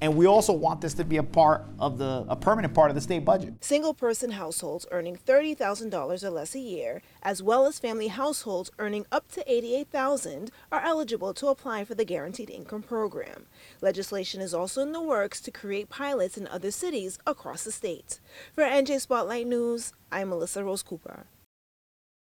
And 0.00 0.16
we 0.16 0.26
also 0.26 0.52
want 0.52 0.80
this 0.80 0.94
to 0.94 1.04
be 1.04 1.16
a 1.16 1.24
part 1.24 1.64
of 1.80 1.98
the 1.98 2.24
a 2.28 2.36
permanent 2.36 2.72
part 2.72 2.88
of 2.88 2.94
the 2.94 3.00
state 3.00 3.24
budget. 3.24 3.54
Single 3.64 3.94
person 3.94 4.30
households 4.30 4.86
earning 4.92 5.18
$30,000 5.26 6.22
or 6.22 6.30
less 6.30 6.54
a 6.54 6.60
year, 6.60 7.02
as 7.22 7.42
well 7.42 7.66
as 7.66 7.80
family 7.80 8.06
households 8.06 8.70
earning 8.78 9.06
up 9.10 9.28
to 9.32 9.52
88,000 9.52 10.52
are 10.70 10.82
eligible 10.82 11.34
to 11.34 11.48
apply 11.48 11.84
for 11.84 11.96
the 11.96 12.04
guaranteed 12.04 12.48
income 12.48 12.82
program. 12.82 13.46
Legislation 13.80 14.40
is 14.40 14.54
also 14.54 14.82
in 14.82 14.92
the 14.92 15.02
works 15.02 15.40
to 15.40 15.50
create 15.50 15.88
pilots 15.88 16.38
in 16.38 16.46
other 16.46 16.70
cities 16.70 17.18
across 17.26 17.64
the 17.64 17.72
state. 17.72 18.20
For 18.54 18.62
NJ 18.62 19.00
Spotlight 19.00 19.48
News, 19.48 19.92
I'm 20.12 20.28
Melissa 20.28 20.62
Rose 20.62 20.84
Cooper. 20.84 21.26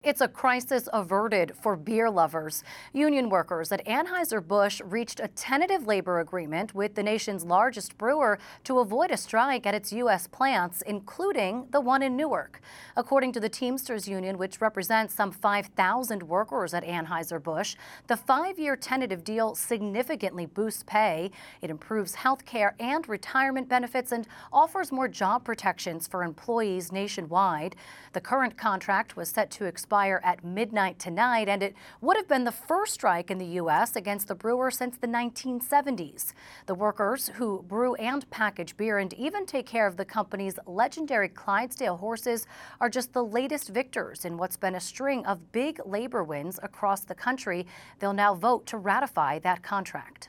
It's 0.05 0.21
a 0.21 0.29
crisis 0.29 0.89
averted 0.93 1.57
for 1.61 1.75
beer 1.75 2.09
lovers. 2.09 2.63
Union 2.93 3.29
workers 3.29 3.73
at 3.73 3.85
Anheuser-Busch 3.85 4.81
reached 4.85 5.19
a 5.19 5.27
tentative 5.27 5.89
labor 5.89 6.21
agreement 6.21 6.73
with 6.73 6.95
the 6.95 7.03
nation's 7.03 7.45
largest 7.45 7.99
brewer 7.99 8.39
to 8.63 8.79
avoid 8.79 9.11
a 9.11 9.17
strike 9.17 9.67
at 9.67 9.75
its 9.75 9.93
U.S. 9.95 10.29
plants, 10.29 10.83
including 10.83 11.67
the 11.73 11.81
one 11.81 12.05
in 12.05 12.17
Newark. 12.17 12.61
According 12.97 13.33
to 13.33 13.41
the 13.41 13.49
Teamsters 13.49 14.07
Union, 14.07 14.39
which 14.39 14.61
represents 14.61 15.15
some 15.15 15.33
5,000 15.33 16.23
workers 16.23 16.75
at 16.75 16.85
Anheuser-Busch, 16.85 17.75
the 18.07 18.17
five-year 18.17 18.77
tentative 18.77 19.25
deal 19.25 19.57
significantly 19.57 20.47
boosts 20.47 20.85
pay. 20.87 21.33
It 21.61 21.71
improves 21.71 22.15
health 22.15 22.45
care 22.45 22.77
and 22.79 23.09
retirement 23.09 23.69
benefits 23.69 24.13
and 24.13 24.29
offers 24.53 24.93
more 24.93 25.09
job 25.09 25.43
protections 25.43 26.07
for 26.07 26.23
employees 26.23 26.93
nationwide. 26.93 27.75
The 28.13 28.21
current 28.21 28.57
contract 28.57 29.17
was 29.17 29.29
set 29.29 29.51
to 29.51 29.65
expire 29.65 29.88
expire 29.89 30.21
at 30.23 30.45
midnight 30.45 30.99
tonight, 30.99 31.49
and 31.49 31.63
it 31.63 31.75
would 32.03 32.19
have 32.19 32.29
been 32.29 32.45
the 32.45 32.53
first 32.53 32.93
strike 32.93 33.31
in 33.31 33.39
the 33.39 33.57
U.S. 33.63 33.97
against 33.97 34.29
the 34.29 34.35
brewer 34.35 34.71
since 34.71 34.99
the 34.99 35.07
1970s. 35.07 36.35
The 36.67 36.75
workers 36.75 37.29
who 37.37 37.63
brew 37.67 37.95
and 37.95 38.29
package 38.29 38.77
beer 38.77 38.99
and 38.99 39.15
even 39.15 39.47
take 39.47 39.65
care 39.65 39.87
of 39.87 39.97
the 39.97 40.05
company's 40.05 40.59
legendary 40.67 41.31
Clydesdale 41.31 41.97
horses 41.97 42.47
are 42.83 42.91
just 42.91 43.15
the 43.15 43.25
latest 43.25 43.71
victors 43.71 44.27
in 44.27 44.37
what's 44.37 44.59
been 44.59 44.75
a 44.75 44.81
string 44.81 45.25
of 45.25 45.53
big 45.53 45.81
labor 45.87 46.23
wins 46.23 46.61
across 46.63 47.01
the 47.01 47.15
country. 47.15 47.67
They'll 47.99 48.13
now 48.13 48.35
vote 48.35 48.67
to 48.67 48.77
ratify 48.77 49.39
that 49.39 49.63
contract. 49.63 50.29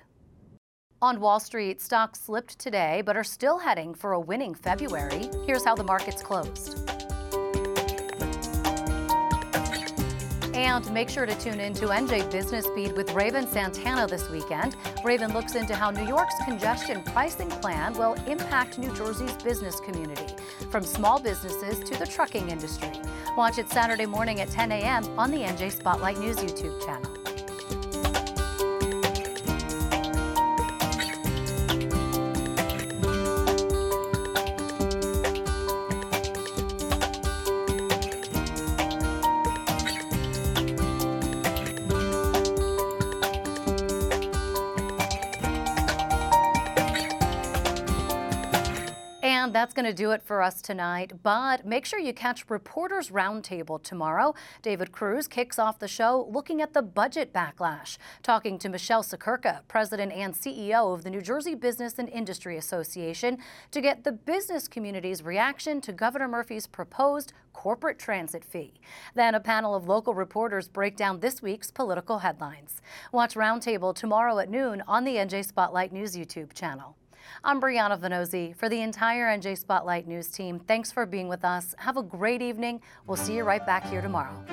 On 1.02 1.20
Wall 1.20 1.42
Street, 1.42 1.82
stocks 1.82 2.22
slipped 2.22 2.58
today 2.60 3.04
but 3.06 3.18
are 3.18 3.26
still 3.26 3.60
heading 3.60 3.94
for 3.94 4.14
a 4.14 4.20
winning 4.22 4.54
February. 4.54 5.30
Here's 5.46 5.66
how 5.66 5.76
the 5.76 5.84
markets 5.84 6.22
closed. 6.22 6.80
And 10.60 10.92
make 10.92 11.10
sure 11.10 11.26
to 11.26 11.34
tune 11.40 11.62
in 11.62 11.74
to 11.76 11.86
NJ 11.86 12.30
Business 12.30 12.68
Beat 12.76 12.94
with 12.94 13.14
Raven 13.14 13.48
Santana 13.48 14.06
this 14.08 14.30
weekend. 14.30 14.76
Raven 15.06 15.32
looks 15.32 15.56
into 15.56 15.74
how 15.74 15.90
New 15.90 16.06
York's 16.06 16.36
congestion 16.44 17.02
pricing 17.02 17.50
plan 17.50 17.94
will 17.94 18.16
impact 18.28 18.78
New 18.78 18.94
Jersey's 18.94 19.32
business 19.38 19.80
community, 19.80 20.28
from 20.70 20.84
small 20.84 21.18
businesses 21.18 21.80
to 21.90 21.98
the 21.98 22.06
trucking 22.06 22.50
industry. 22.50 22.92
Watch 23.38 23.58
it 23.58 23.70
Saturday 23.70 24.06
morning 24.06 24.42
at 24.42 24.50
10 24.50 24.74
a.m. 24.74 25.06
on 25.18 25.32
the 25.32 25.38
NJ 25.38 25.72
Spotlight 25.72 26.18
News 26.20 26.36
YouTube 26.36 26.86
channel. 26.86 27.19
That's 49.52 49.74
going 49.74 49.86
to 49.88 49.94
do 49.94 50.12
it 50.12 50.22
for 50.22 50.44
us 50.44 50.62
tonight. 50.62 51.24
But 51.24 51.66
make 51.66 51.86
sure 51.86 51.98
you 52.00 52.14
catch 52.14 52.48
Reporters 52.50 53.10
Roundtable 53.10 53.82
tomorrow. 53.82 54.36
David 54.62 54.92
Cruz 54.92 55.28
kicks 55.28 55.58
off 55.58 55.80
the 55.80 55.88
show 55.88 56.28
looking 56.32 56.62
at 56.62 56.74
the 56.74 56.84
budget 56.84 57.34
backlash, 57.34 57.98
talking 58.22 58.60
to 58.60 58.70
Michele 58.70 59.02
Siekerka, 59.02 59.62
President 59.68 60.12
and 60.12 60.36
CEO 60.36 60.94
of 60.94 61.04
the 61.04 61.10
New 61.10 61.22
Jersey 61.22 61.56
Business 61.56 61.98
and 61.98 62.08
Industry 62.10 62.58
Association, 62.58 63.40
to 63.72 63.82
get 63.82 64.04
the 64.04 64.12
business 64.12 64.68
community's 64.68 65.24
reaction 65.24 65.82
to 65.82 65.94
Governor 65.94 66.28
Murphy's 66.28 66.68
proposed 66.68 67.34
corporate 67.52 67.98
transit 67.98 68.46
fee. 68.46 68.74
Then 69.16 69.34
a 69.34 69.40
panel 69.40 69.74
of 69.74 69.88
local 69.88 70.14
reporters 70.14 70.68
break 70.68 70.96
down 70.96 71.22
this 71.22 71.42
week's 71.42 71.72
political 71.72 72.20
headlines. 72.20 72.82
Watch 73.12 73.34
Roundtable 73.34 73.96
tomorrow 73.96 74.38
at 74.38 74.50
noon 74.50 74.84
on 74.88 75.06
the 75.06 75.16
NJ 75.16 75.44
Spotlight 75.44 75.92
News 75.92 76.16
YouTube 76.16 76.54
channel. 76.54 76.99
I'm 77.44 77.62
Brianna 77.62 78.00
Vannozzi 78.00 78.56
for 78.56 78.70
the 78.70 78.82
entire 78.82 79.26
NJ 79.26 79.58
Spotlight 79.58 80.08
News 80.08 80.28
team. 80.28 80.60
Thanks 80.60 80.92
for 80.92 81.06
being 81.06 81.28
with 81.28 81.46
us. 81.46 81.76
Have 81.78 81.98
a 81.98 82.04
great 82.04 82.42
evening. 82.42 82.82
We'll 83.08 83.18
see 83.18 83.36
you 83.36 83.44
right 83.44 83.66
back 83.66 83.86
here 83.86 84.02
tomorrow. 84.02 84.44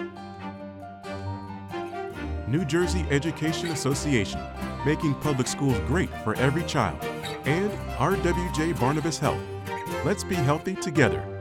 New 2.48 2.64
Jersey 2.64 3.04
Education 3.10 3.70
Association, 3.70 4.40
making 4.84 5.14
public 5.14 5.48
schools 5.48 5.78
great 5.86 6.10
for 6.22 6.34
every 6.36 6.62
child. 6.64 7.02
And 7.44 7.70
RWJ 7.98 8.78
Barnabas 8.78 9.18
Health. 9.18 9.42
Let's 10.04 10.22
be 10.22 10.36
healthy 10.36 10.74
together. 10.74 11.35